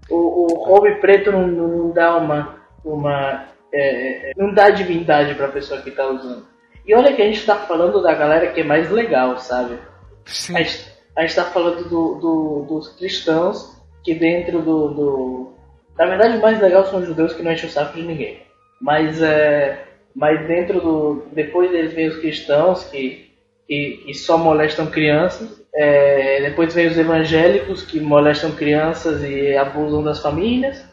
[0.09, 2.55] O, o robe preto não, não dá uma.
[2.83, 6.47] uma é, é não dá divindade pra pessoa que tá usando.
[6.89, 9.77] E olha que a gente tá falando da galera que é mais legal, sabe?
[10.25, 10.57] Sim.
[10.57, 15.53] A gente, a gente tá falando do, do, dos cristãos que dentro do, do.
[15.95, 18.39] Na verdade, o mais legal são os judeus que não enchem o saco de ninguém.
[18.81, 19.83] Mas, é,
[20.15, 21.27] mas dentro do.
[21.31, 23.35] Depois eles vêm os cristãos que,
[23.67, 25.63] que, que só molestam crianças.
[25.75, 30.83] É, depois vem os evangélicos que molestam crianças e abusam das famílias.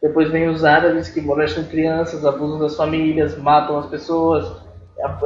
[0.00, 4.69] Depois vem os árabes que molestam crianças, abusam das famílias, matam as pessoas,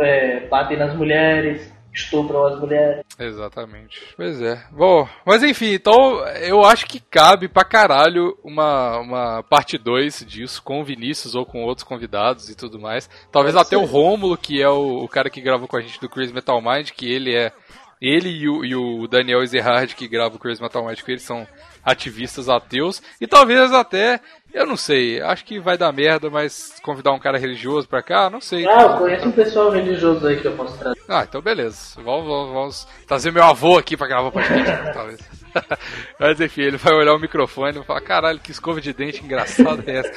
[0.00, 3.04] é, batem nas mulheres, estupram as mulheres.
[3.18, 4.00] Exatamente.
[4.16, 4.60] Pois é.
[4.72, 10.62] Bom, mas enfim, então eu acho que cabe pra caralho uma, uma parte 2 disso
[10.62, 13.08] com o Vinícius ou com outros convidados e tudo mais.
[13.30, 13.82] Talvez Pode até ser.
[13.82, 16.60] o Rômulo, que é o, o, cara que gravou com a gente do Crazy Metal
[16.60, 17.52] Mind, que ele é.
[18.00, 21.46] Ele e o, e o Daniel Ezerhard, que grava o Crazy Metal que eles são
[21.84, 23.02] ativistas ateus.
[23.20, 24.20] E talvez até
[24.54, 28.30] eu não sei, acho que vai dar merda, mas convidar um cara religioso pra cá,
[28.30, 28.64] não sei.
[28.68, 31.00] Ah, eu conheço um pessoal religioso aí que eu posso trazer.
[31.08, 31.96] Ah, então beleza.
[31.96, 34.64] Vamos, vamos, vamos trazer meu avô aqui pra gravar o podcast,
[34.94, 35.20] talvez.
[36.20, 39.82] mas enfim, ele vai olhar o microfone e falar, caralho, que escova de dente engraçada
[39.88, 40.12] é essa.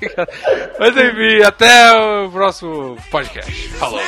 [0.78, 3.68] mas enfim, até o próximo podcast.
[3.70, 4.00] Falou.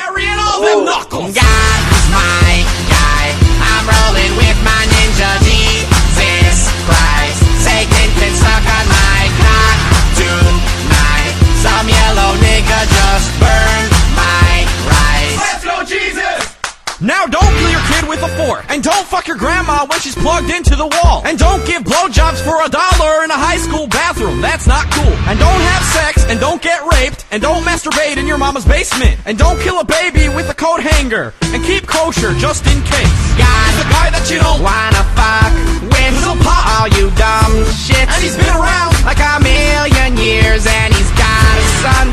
[17.01, 20.15] Now don't kill your kid with a fork And don't fuck your grandma when she's
[20.15, 21.21] plugged into the wall.
[21.25, 25.13] And don't give blowjobs for a dollar in a high school bathroom That's not cool.
[25.29, 27.25] And don't have sex and don't get raped.
[27.31, 29.19] And don't masturbate in your mama's basement.
[29.25, 31.33] And don't kill a baby with a coat hanger.
[31.53, 33.15] And keep kosher just in case.
[33.37, 35.53] God's the guy that you don't wanna fuck
[35.91, 36.13] with.
[36.23, 38.05] He'll all you dumb shit.
[38.07, 40.65] And he's been around like a million years.
[40.65, 42.05] And he's got a son.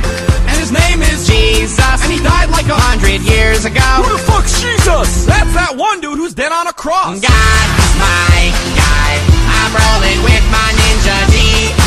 [0.49, 1.99] And his name is Jesus.
[2.03, 3.89] And he died like a hundred years ago.
[4.03, 5.27] Who the fuck's Jesus?
[5.27, 7.21] That's that one dude who's dead on a cross.
[7.21, 8.39] God, my
[8.77, 9.11] guy.
[9.53, 11.82] I'm rolling with my ninja Jesus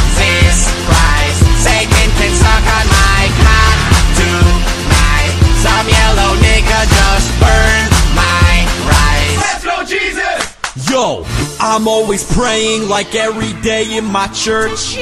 [5.65, 8.53] Some yellow nigga just burned my
[8.85, 9.37] rice.
[9.45, 10.55] Let's go, Jesus!
[10.89, 11.25] Yo,
[11.59, 14.97] I'm always praying like every day in my church.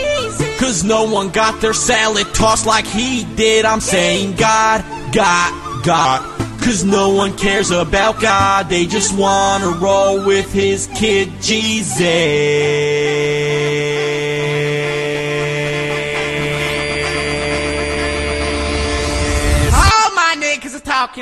[0.57, 3.65] Cause no one got their salad tossed like he did.
[3.65, 6.21] I'm saying God, God, God.
[6.61, 11.99] Cause no one cares about God, they just wanna roll with his kid Jesus.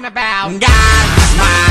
[0.01, 0.59] Talking about.
[0.59, 1.70] God's